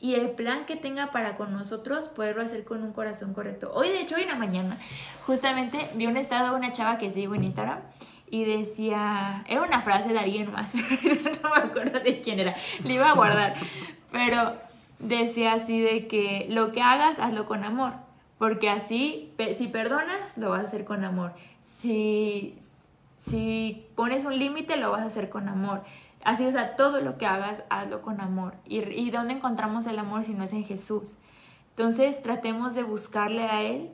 y 0.00 0.14
el 0.14 0.30
plan 0.30 0.64
que 0.64 0.76
tenga 0.76 1.10
para 1.10 1.36
con 1.36 1.52
nosotros, 1.52 2.08
poderlo 2.08 2.42
hacer 2.42 2.64
con 2.64 2.82
un 2.82 2.92
corazón 2.92 3.34
correcto. 3.34 3.70
Hoy, 3.74 3.90
de 3.90 4.00
hecho, 4.00 4.16
hoy 4.16 4.22
en 4.22 4.28
la 4.28 4.36
mañana, 4.36 4.78
justamente 5.26 5.78
vi 5.94 6.06
un 6.06 6.16
estado 6.16 6.50
de 6.50 6.56
una 6.56 6.72
chava 6.72 6.96
que 6.96 7.12
sigo 7.12 7.34
en 7.34 7.44
Instagram 7.44 7.80
y 8.30 8.44
decía, 8.44 9.44
era 9.46 9.60
una 9.62 9.82
frase 9.82 10.08
de 10.08 10.18
alguien 10.18 10.50
más, 10.50 10.74
no 11.42 11.50
me 11.50 11.62
acuerdo 11.62 12.00
de 12.00 12.22
quién 12.22 12.40
era, 12.40 12.54
le 12.82 12.94
iba 12.94 13.10
a 13.10 13.14
guardar, 13.14 13.54
pero 14.10 14.54
decía 14.98 15.52
así 15.52 15.80
de 15.80 16.06
que 16.06 16.46
lo 16.48 16.72
que 16.72 16.80
hagas, 16.80 17.18
hazlo 17.18 17.46
con 17.46 17.64
amor, 17.64 17.92
porque 18.38 18.70
así, 18.70 19.34
si 19.56 19.68
perdonas, 19.68 20.38
lo 20.38 20.48
vas 20.48 20.64
a 20.64 20.68
hacer 20.68 20.86
con 20.86 21.04
amor. 21.04 21.34
Si, 21.62 22.56
si 23.18 23.86
pones 23.96 24.24
un 24.24 24.38
límite, 24.38 24.78
lo 24.78 24.90
vas 24.92 25.02
a 25.02 25.06
hacer 25.06 25.28
con 25.28 25.46
amor 25.48 25.82
Así, 26.24 26.46
o 26.46 26.50
sea, 26.50 26.76
todo 26.76 27.00
lo 27.00 27.16
que 27.18 27.26
hagas, 27.26 27.62
hazlo 27.70 28.02
con 28.02 28.20
amor. 28.20 28.54
¿Y, 28.66 28.80
¿Y 28.80 29.10
dónde 29.10 29.34
encontramos 29.34 29.86
el 29.86 29.98
amor 29.98 30.24
si 30.24 30.34
no 30.34 30.44
es 30.44 30.52
en 30.52 30.64
Jesús? 30.64 31.18
Entonces, 31.70 32.22
tratemos 32.22 32.74
de 32.74 32.82
buscarle 32.82 33.44
a 33.44 33.62
Él 33.62 33.90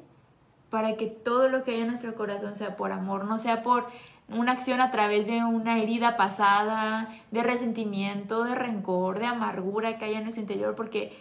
para 0.70 0.96
que 0.96 1.06
todo 1.06 1.48
lo 1.48 1.62
que 1.62 1.72
haya 1.72 1.82
en 1.82 1.88
nuestro 1.88 2.14
corazón 2.14 2.56
sea 2.56 2.76
por 2.76 2.92
amor, 2.92 3.24
no 3.24 3.38
sea 3.38 3.62
por 3.62 3.86
una 4.28 4.52
acción 4.52 4.80
a 4.80 4.90
través 4.90 5.26
de 5.26 5.44
una 5.44 5.78
herida 5.78 6.16
pasada, 6.16 7.08
de 7.30 7.42
resentimiento, 7.42 8.44
de 8.44 8.54
rencor, 8.54 9.20
de 9.20 9.26
amargura 9.26 9.98
que 9.98 10.06
haya 10.06 10.18
en 10.18 10.24
nuestro 10.24 10.42
interior, 10.42 10.74
porque 10.74 11.16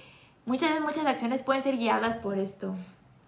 muchas 0.46 0.80
muchas 0.82 1.06
acciones 1.06 1.44
pueden 1.44 1.62
ser 1.62 1.78
guiadas 1.78 2.18
por 2.18 2.38
esto. 2.38 2.76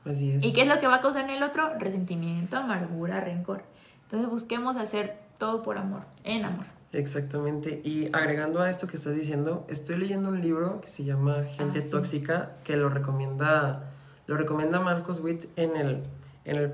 Así 0.05 0.31
es. 0.31 0.43
¿Y 0.43 0.53
qué 0.53 0.61
es 0.61 0.67
lo 0.67 0.79
que 0.79 0.87
va 0.87 0.95
a 0.95 1.01
causar 1.01 1.25
en 1.25 1.31
el 1.31 1.43
otro? 1.43 1.77
Resentimiento, 1.77 2.57
amargura, 2.57 3.21
rencor. 3.21 3.63
Entonces 4.03 4.29
busquemos 4.29 4.77
hacer 4.77 5.19
todo 5.37 5.61
por 5.61 5.77
amor, 5.77 6.03
en 6.23 6.45
amor. 6.45 6.65
Exactamente. 6.93 7.81
Y 7.83 8.09
agregando 8.13 8.61
a 8.61 8.69
esto 8.69 8.87
que 8.87 8.95
estás 8.95 9.15
diciendo, 9.15 9.65
estoy 9.69 9.97
leyendo 9.97 10.29
un 10.29 10.41
libro 10.41 10.79
que 10.81 10.87
se 10.87 11.03
llama 11.03 11.43
Gente 11.43 11.79
Ah, 11.79 11.81
sí. 11.83 11.89
Tóxica, 11.89 12.51
que 12.63 12.77
lo 12.77 12.89
recomienda, 12.89 13.89
lo 14.25 14.37
recomienda 14.37 14.79
Marcos 14.79 15.19
Witt 15.19 15.45
en 15.57 15.75
el, 15.75 16.03
en 16.45 16.55
el 16.55 16.73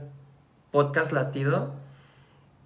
podcast 0.72 1.12
Latido. 1.12 1.74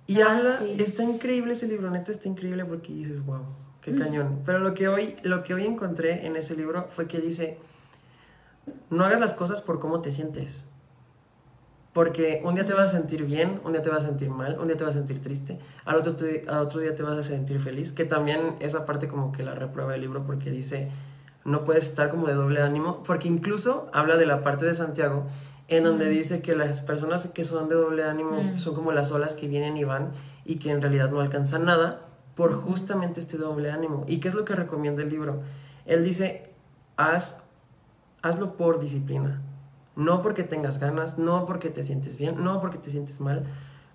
Y 0.07 0.21
Ah, 0.21 0.37
habla, 0.37 0.59
sí. 0.59 0.75
está 0.79 1.03
increíble 1.03 1.53
ese 1.53 1.67
libro, 1.67 1.89
neta 1.89 2.11
está 2.11 2.27
increíble 2.27 2.63
porque 2.65 2.93
dices, 2.93 3.25
wow, 3.25 3.43
qué 3.81 3.91
Mm. 3.91 3.97
cañón. 3.99 4.39
Pero 4.45 4.59
lo 4.59 4.73
que 4.73 4.87
hoy, 4.87 5.15
lo 5.23 5.43
que 5.43 5.53
hoy 5.53 5.65
encontré 5.65 6.25
en 6.25 6.35
ese 6.35 6.55
libro 6.55 6.87
fue 6.95 7.07
que 7.07 7.19
dice, 7.19 7.57
no 8.89 9.03
hagas 9.05 9.19
las 9.19 9.33
cosas 9.33 9.61
por 9.61 9.79
cómo 9.79 10.01
te 10.01 10.11
sientes. 10.11 10.65
Porque 11.97 12.43
un 12.45 12.53
día 12.53 12.63
te 12.63 12.75
vas 12.75 12.93
a 12.93 12.97
sentir 12.99 13.25
bien, 13.25 13.59
un 13.65 13.71
día 13.71 13.81
te 13.81 13.89
vas 13.89 14.03
a 14.03 14.07
sentir 14.07 14.29
mal, 14.29 14.59
un 14.59 14.67
día 14.67 14.77
te 14.77 14.83
vas 14.83 14.93
a 14.93 14.99
sentir 14.99 15.19
triste, 15.19 15.57
al 15.83 15.95
otro, 15.95 16.15
te- 16.15 16.43
al 16.47 16.59
otro 16.59 16.79
día 16.79 16.93
te 16.93 17.01
vas 17.01 17.17
a 17.17 17.23
sentir 17.23 17.59
feliz, 17.59 17.91
que 17.91 18.05
también 18.05 18.55
esa 18.59 18.85
parte 18.85 19.07
como 19.07 19.31
que 19.31 19.41
la 19.41 19.55
reprueba 19.55 19.95
el 19.95 20.01
libro 20.01 20.23
porque 20.23 20.51
dice, 20.51 20.91
no 21.43 21.63
puedes 21.63 21.85
estar 21.85 22.11
como 22.11 22.27
de 22.27 22.35
doble 22.35 22.61
ánimo, 22.61 23.01
porque 23.01 23.27
incluso 23.27 23.89
habla 23.93 24.15
de 24.15 24.27
la 24.27 24.43
parte 24.43 24.63
de 24.67 24.75
Santiago, 24.75 25.25
en 25.69 25.85
donde 25.85 26.05
Mm. 26.05 26.09
dice 26.11 26.41
que 26.43 26.55
las 26.55 26.83
personas 26.83 27.25
que 27.33 27.43
son 27.43 27.67
de 27.67 27.73
doble 27.73 28.03
ánimo 28.03 28.43
Mm. 28.43 28.57
son 28.59 28.75
como 28.75 28.91
las 28.91 29.11
olas 29.11 29.33
que 29.33 29.47
vienen 29.47 29.75
y 29.75 29.83
van 29.83 30.11
y 30.45 30.57
que 30.59 30.69
en 30.69 30.83
realidad 30.83 31.09
no 31.09 31.19
alcanzan 31.19 31.65
nada 31.65 32.01
por 32.35 32.53
justamente 32.53 33.19
este 33.19 33.37
doble 33.37 33.71
ánimo. 33.71 34.05
¿Y 34.07 34.19
qué 34.19 34.27
es 34.27 34.35
lo 34.35 34.45
que 34.45 34.53
recomienda 34.55 35.01
el 35.01 35.09
libro? 35.09 35.41
Él 35.87 36.03
dice, 36.03 36.51
haz, 36.95 37.41
hazlo 38.21 38.55
por 38.55 38.79
disciplina. 38.79 39.41
No 39.97 40.21
porque 40.21 40.43
tengas 40.43 40.79
ganas, 40.79 41.17
no 41.17 41.45
porque 41.45 41.69
te 41.69 41.83
sientes 41.83 42.17
bien, 42.17 42.41
no 42.43 42.61
porque 42.61 42.77
te 42.77 42.89
sientes 42.89 43.19
mal. 43.19 43.43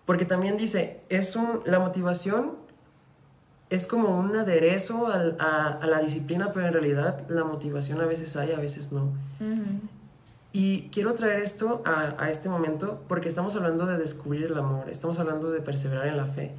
Porque 0.04 0.24
también 0.26 0.56
dice, 0.58 1.00
es 1.08 1.34
un, 1.36 1.60
la 1.64 1.78
motivación 1.78 2.60
es 3.70 3.86
como 3.86 4.18
un 4.18 4.36
aderezo 4.36 5.06
al- 5.06 5.36
a, 5.40 5.68
a 5.68 5.86
la 5.86 5.98
disciplina, 6.00 6.50
pero 6.52 6.66
en 6.66 6.72
realidad 6.74 7.24
la 7.30 7.44
motivación 7.44 8.00
a 8.02 8.04
veces 8.06 8.36
hay, 8.36 8.52
a 8.52 8.58
veces 8.58 8.92
no. 8.92 9.12
Y 10.52 10.88
quiero 10.90 11.14
traer 11.14 11.40
esto 11.40 11.82
a, 11.86 12.14
a 12.22 12.28
este 12.30 12.50
momento 12.50 13.00
porque 13.08 13.28
estamos 13.28 13.56
hablando 13.56 13.86
de 13.86 13.96
descubrir 13.96 14.44
el 14.44 14.58
amor, 14.58 14.90
estamos 14.90 15.18
hablando 15.18 15.50
de 15.50 15.62
perseverar 15.62 16.06
en 16.08 16.18
la 16.18 16.26
fe. 16.26 16.52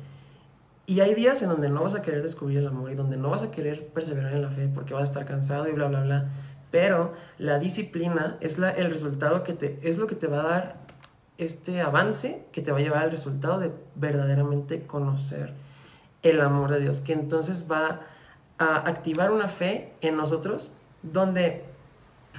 Y 0.88 1.00
hay 1.02 1.14
días 1.14 1.42
en 1.44 1.50
donde 1.50 1.70
no 1.70 1.84
vas 1.84 1.94
a 1.94 2.02
querer 2.02 2.24
descubrir 2.24 2.58
el 2.58 2.68
amor 2.68 2.90
y 2.92 2.96
donde 2.96 3.18
no 3.18 3.30
vas 3.30 3.44
a 3.44 3.52
querer 3.52 3.88
perseverar 3.90 4.34
en 4.34 4.42
la 4.42 4.50
fe 4.50 4.68
porque 4.74 4.94
vas 4.96 5.02
a 5.02 5.06
estar 5.12 5.26
cansado 5.26 5.68
y 5.68 5.74
bla, 5.74 5.88
bla, 5.88 6.02
bla. 6.02 6.30
Pero 6.74 7.14
la 7.38 7.60
disciplina 7.60 8.36
es 8.42 8.58
el 8.58 8.90
resultado 8.90 9.44
que 9.44 9.54
te, 9.54 9.80
es 9.84 10.00
lo 10.00 10.08
que 10.08 10.16
te 10.16 10.26
va 10.26 10.40
a 10.40 10.44
dar 10.44 10.78
este 11.38 11.82
avance 11.82 12.48
que 12.52 12.64
te 12.64 12.72
va 12.72 12.80
a 12.80 12.82
llevar 12.82 13.04
al 13.04 13.12
resultado 13.12 13.60
de 13.60 13.72
verdaderamente 13.94 14.88
conocer 14.88 15.54
el 16.24 16.42
amor 16.42 16.72
de 16.72 16.80
Dios, 16.80 17.00
que 17.00 17.14
entonces 17.14 17.68
va 17.72 18.02
a 18.58 18.90
activar 18.90 19.30
una 19.30 19.50
fe 19.50 19.94
en 20.02 20.18
nosotros 20.18 20.72
donde 21.04 21.64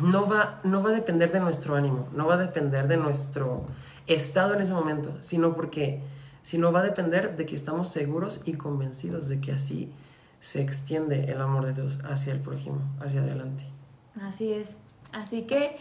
no 0.00 0.28
va, 0.28 0.60
no 0.64 0.82
va 0.82 0.90
a 0.90 0.94
depender 0.94 1.30
de 1.30 1.38
nuestro 1.38 1.76
ánimo, 1.76 2.08
no 2.12 2.26
va 2.26 2.34
a 2.34 2.38
depender 2.38 2.88
de 2.88 2.96
nuestro 2.96 3.66
estado 4.08 4.54
en 4.54 4.62
ese 4.62 4.74
momento, 4.74 5.16
sino 5.20 5.54
porque, 5.54 6.02
sino 6.42 6.72
va 6.72 6.80
a 6.80 6.82
depender 6.82 7.36
de 7.36 7.46
que 7.46 7.54
estamos 7.54 7.88
seguros 7.88 8.42
y 8.44 8.54
convencidos 8.54 9.28
de 9.28 9.40
que 9.40 9.52
así 9.52 9.92
se 10.40 10.60
extiende 10.60 11.30
el 11.30 11.40
amor 11.40 11.66
de 11.66 11.72
Dios 11.74 12.00
hacia 12.02 12.32
el 12.32 12.40
prójimo, 12.40 12.80
hacia 12.98 13.20
adelante. 13.20 13.73
Así 14.22 14.52
es. 14.52 14.76
Así 15.12 15.42
que 15.42 15.76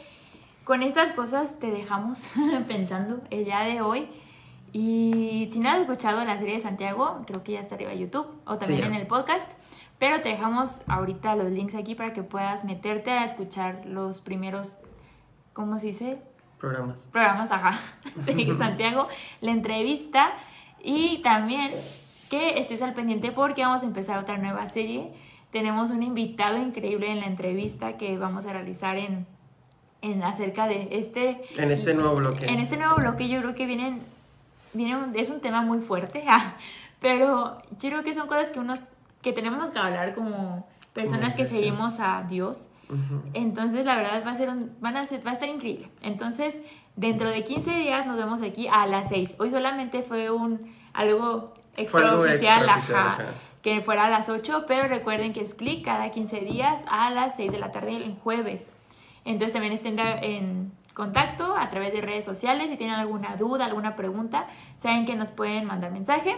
con 0.64 0.82
estas 0.82 1.12
cosas 1.12 1.60
te 1.60 1.72
dejamos 1.72 2.30
pensando 2.68 3.22
el 3.30 3.46
día 3.46 3.62
de 3.62 3.82
hoy. 3.82 4.08
Y 4.72 5.50
si 5.52 5.60
no 5.60 5.70
has 5.70 5.80
escuchado 5.80 6.24
la 6.26 6.38
serie 6.40 6.56
de 6.56 6.62
Santiago, 6.62 7.22
creo 7.28 7.44
que 7.44 7.54
ya 7.54 7.60
está 7.60 7.76
arriba 7.76 7.92
en 7.94 8.00
YouTube 8.00 8.28
o 8.46 8.58
también 8.58 8.82
Sí, 8.82 8.88
en 8.88 8.96
el 8.96 9.08
podcast. 9.08 9.50
Pero 10.00 10.22
te 10.22 10.30
dejamos 10.30 10.82
ahorita 10.88 11.36
los 11.36 11.52
links 11.52 11.76
aquí 11.76 11.96
para 11.96 12.12
que 12.12 12.24
puedas 12.24 12.66
meterte 12.66 13.12
a 13.12 13.24
escuchar 13.24 13.86
los 13.86 14.20
primeros, 14.20 14.80
¿cómo 15.54 15.78
se 15.78 15.88
dice? 15.88 16.22
Programas. 16.60 17.06
programas, 17.08 17.52
ajá, 17.52 17.80
de 18.26 18.56
Santiago, 18.58 19.08
la 19.42 19.52
entrevista 19.52 20.32
y 20.82 21.22
también 21.22 21.70
que 22.30 22.60
estés 22.60 22.82
al 22.82 22.94
pendiente 22.94 23.32
porque 23.32 23.64
vamos 23.64 23.84
a 23.84 23.86
empezar 23.86 24.18
otra 24.18 24.38
nueva 24.38 24.66
serie. 24.68 25.14
Tenemos 25.54 25.90
un 25.92 26.04
invitado 26.04 26.58
increíble 26.58 27.10
en 27.10 27.22
la 27.22 27.28
entrevista 27.28 27.96
que 27.96 28.18
vamos 28.18 28.46
a 28.46 28.52
realizar 28.54 28.98
en, 28.98 29.26
en 30.02 30.22
acerca 30.24 30.68
de 30.68 30.90
este... 30.92 31.42
En 31.62 31.72
este 31.72 31.94
nuevo 31.94 32.16
bloque. 32.16 32.46
En 32.48 32.60
este 32.60 32.76
nuevo 32.76 32.96
bloque 32.96 33.30
yo 33.30 33.40
creo 33.40 33.56
que 33.56 33.66
vienen, 33.66 34.02
viene 34.74 34.98
un- 34.98 35.16
es 35.16 35.30
un 35.30 35.40
tema 35.40 35.62
muy 35.62 35.80
fuerte, 35.80 36.26
ah, 36.28 36.56
pero 37.00 37.60
yo 37.80 37.90
creo 37.90 38.04
que 38.04 38.14
son 38.14 38.28
cosas 38.28 38.50
que 38.50 38.60
unos 38.60 38.82
que 39.22 39.32
tenemos 39.32 39.70
que 39.70 39.80
hablar 39.80 40.14
como 40.16 40.68
personas 40.94 41.34
que 41.36 41.44
seguimos 41.46 42.00
a 42.02 42.24
Dios. 42.28 42.68
Entonces, 43.34 43.86
la 43.86 43.96
verdad 43.96 44.24
va 44.26 44.32
a 44.32 44.36
ser 44.36 44.50
un, 44.50 44.72
van 44.82 44.98
a 44.98 45.06
ser, 45.06 45.26
va 45.26 45.32
a 45.32 45.34
estar 45.34 45.48
increíble. 45.50 45.90
Entonces, 46.02 46.56
dentro 46.96 47.30
de 47.30 47.44
15 47.46 47.72
días 47.78 48.06
nos 48.06 48.18
vemos 48.18 48.42
aquí 48.42 48.68
a 48.68 48.86
las 48.86 49.08
6. 49.10 49.36
Hoy 49.40 49.50
solamente 49.50 50.04
fue 50.04 50.30
un 50.30 50.74
algo 50.94 51.54
extraoficial, 51.78 52.66
ajá. 52.94 53.18
Que 53.64 53.82
fuera 53.82 54.06
a 54.06 54.10
las 54.10 54.30
8, 54.30 54.66
pero 54.68 54.88
recuerden 54.88 55.34
que 55.34 55.42
es 55.42 55.56
clic 55.56 55.84
cada 55.86 56.12
15 56.12 56.42
días 56.42 56.84
a 56.88 57.10
las 57.10 57.36
6 57.38 57.52
de 57.52 57.60
la 57.60 57.72
tarde 57.72 57.96
el 57.96 58.16
jueves. 58.16 58.68
Entonces, 59.26 59.54
también 59.54 59.74
estén 59.74 59.98
en 59.98 60.72
contacto 60.94 61.56
a 61.56 61.70
través 61.70 61.94
de 61.94 62.02
redes 62.02 62.26
sociales. 62.26 62.70
Si 62.70 62.76
tienen 62.76 62.98
alguna 62.98 63.38
duda, 63.38 63.66
alguna 63.66 63.96
pregunta, 63.96 64.48
saben 64.80 65.06
que 65.06 65.16
nos 65.16 65.30
pueden 65.30 65.66
mandar 65.66 65.92
mensaje 65.92 66.36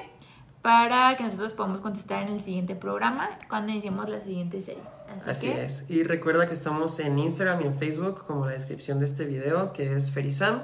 para 0.61 1.15
que 1.17 1.23
nosotros 1.23 1.53
podamos 1.53 1.81
contestar 1.81 2.23
en 2.27 2.33
el 2.33 2.39
siguiente 2.39 2.75
programa 2.75 3.31
cuando 3.49 3.71
iniciemos 3.71 4.07
la 4.07 4.21
siguiente 4.21 4.61
serie. 4.61 4.83
Así, 5.15 5.29
Así 5.29 5.47
que, 5.47 5.65
es. 5.65 5.89
Y 5.89 6.03
recuerda 6.03 6.45
que 6.45 6.53
estamos 6.53 6.99
en 6.99 7.17
Instagram 7.17 7.61
y 7.61 7.65
en 7.65 7.75
Facebook, 7.75 8.23
como 8.25 8.45
la 8.45 8.53
descripción 8.53 8.99
de 8.99 9.05
este 9.05 9.25
video, 9.25 9.73
que 9.73 9.95
es 9.95 10.11
Ferizam. 10.11 10.61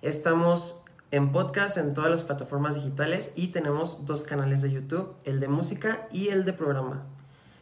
Estamos 0.00 0.83
en 1.14 1.30
podcast 1.30 1.76
en 1.76 1.94
todas 1.94 2.10
las 2.10 2.24
plataformas 2.24 2.74
digitales 2.74 3.32
y 3.36 3.48
tenemos 3.48 4.04
dos 4.04 4.24
canales 4.24 4.62
de 4.62 4.72
YouTube, 4.72 5.14
el 5.24 5.38
de 5.38 5.46
música 5.46 6.08
y 6.12 6.28
el 6.28 6.44
de 6.44 6.52
programa. 6.52 7.02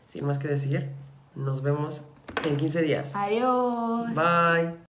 Sin 0.07 0.25
más 0.25 0.38
que 0.38 0.49
decir, 0.49 0.91
nos 1.35 1.62
vemos 1.62 2.07
en 2.45 2.57
15 2.57 2.81
días. 2.81 3.12
Adiós. 3.15 4.15
Bye. 4.15 4.82